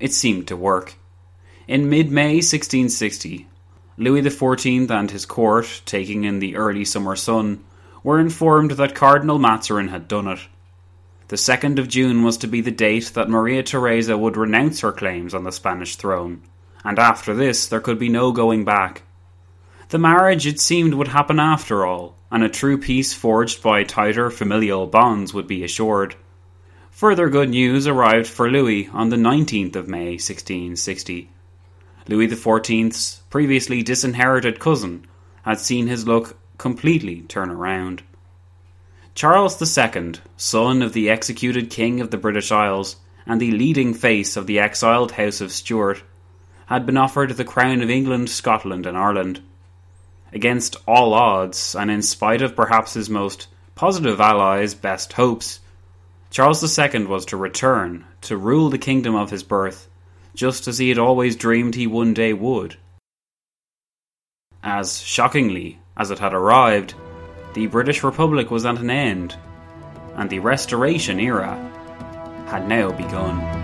It 0.00 0.12
seemed 0.12 0.48
to 0.48 0.56
work. 0.56 0.94
In 1.66 1.88
mid 1.88 2.10
May 2.10 2.36
1660, 2.36 3.48
Louis 3.96 4.22
XIV 4.22 4.90
and 4.90 5.10
his 5.10 5.26
court, 5.26 5.82
taking 5.84 6.24
in 6.24 6.38
the 6.38 6.56
early 6.56 6.84
summer 6.84 7.16
sun, 7.16 7.64
were 8.02 8.20
informed 8.20 8.72
that 8.72 8.94
Cardinal 8.94 9.38
Mazarin 9.38 9.88
had 9.88 10.08
done 10.08 10.28
it. 10.28 10.40
The 11.28 11.36
2nd 11.36 11.78
of 11.78 11.88
June 11.88 12.22
was 12.22 12.36
to 12.38 12.46
be 12.46 12.60
the 12.60 12.70
date 12.70 13.12
that 13.14 13.30
Maria 13.30 13.62
Theresa 13.62 14.18
would 14.18 14.36
renounce 14.36 14.80
her 14.80 14.92
claims 14.92 15.32
on 15.34 15.44
the 15.44 15.52
Spanish 15.52 15.96
throne 15.96 16.42
and 16.84 16.98
after 16.98 17.34
this 17.34 17.66
there 17.66 17.80
could 17.80 17.98
be 17.98 18.10
no 18.10 18.30
going 18.30 18.64
back. 18.64 19.02
The 19.88 19.98
marriage, 19.98 20.46
it 20.46 20.60
seemed, 20.60 20.94
would 20.94 21.08
happen 21.08 21.40
after 21.40 21.86
all, 21.86 22.16
and 22.30 22.42
a 22.42 22.48
true 22.48 22.78
peace 22.78 23.14
forged 23.14 23.62
by 23.62 23.84
tighter 23.84 24.30
familial 24.30 24.86
bonds 24.86 25.32
would 25.32 25.46
be 25.46 25.64
assured. 25.64 26.14
Further 26.90 27.28
good 27.28 27.50
news 27.50 27.86
arrived 27.86 28.26
for 28.26 28.50
Louis 28.50 28.88
on 28.92 29.08
the 29.08 29.16
19th 29.16 29.76
of 29.76 29.88
May 29.88 30.12
1660. 30.12 31.30
Louis 32.06 32.28
XIV's 32.28 33.22
previously 33.30 33.82
disinherited 33.82 34.60
cousin 34.60 35.06
had 35.42 35.58
seen 35.58 35.86
his 35.86 36.06
luck 36.06 36.36
completely 36.58 37.22
turn 37.22 37.50
around. 37.50 38.02
Charles 39.14 39.60
II, 39.78 40.14
son 40.36 40.82
of 40.82 40.92
the 40.92 41.08
executed 41.08 41.70
King 41.70 42.00
of 42.00 42.10
the 42.10 42.18
British 42.18 42.52
Isles 42.52 42.96
and 43.26 43.40
the 43.40 43.52
leading 43.52 43.94
face 43.94 44.36
of 44.36 44.46
the 44.46 44.58
exiled 44.58 45.12
House 45.12 45.40
of 45.40 45.50
Stuart, 45.52 46.02
had 46.66 46.84
been 46.84 46.96
offered 46.96 47.30
the 47.30 47.44
crown 47.44 47.80
of 47.80 47.88
England, 47.88 48.28
Scotland, 48.28 48.84
and 48.86 48.98
Ireland. 48.98 49.40
Against 50.32 50.76
all 50.86 51.14
odds, 51.14 51.74
and 51.74 51.90
in 51.90 52.02
spite 52.02 52.42
of 52.42 52.56
perhaps 52.56 52.94
his 52.94 53.08
most 53.08 53.46
positive 53.74 54.20
allies' 54.20 54.74
best 54.74 55.14
hopes, 55.14 55.60
Charles 56.30 56.78
II 56.78 57.06
was 57.06 57.24
to 57.26 57.36
return 57.36 58.04
to 58.22 58.36
rule 58.36 58.68
the 58.68 58.78
kingdom 58.78 59.14
of 59.14 59.30
his 59.30 59.42
birth, 59.42 59.88
just 60.34 60.68
as 60.68 60.78
he 60.78 60.88
had 60.88 60.98
always 60.98 61.36
dreamed 61.36 61.74
he 61.74 61.86
one 61.86 62.12
day 62.12 62.32
would. 62.32 62.76
As 64.62 65.00
shockingly 65.00 65.78
as 65.96 66.10
it 66.10 66.18
had 66.18 66.34
arrived, 66.34 66.94
the 67.54 67.66
British 67.68 68.02
Republic 68.02 68.50
was 68.50 68.66
at 68.66 68.78
an 68.78 68.90
end, 68.90 69.36
and 70.16 70.28
the 70.28 70.40
Restoration 70.40 71.20
era 71.20 71.54
had 72.48 72.68
now 72.68 72.90
begun. 72.90 73.63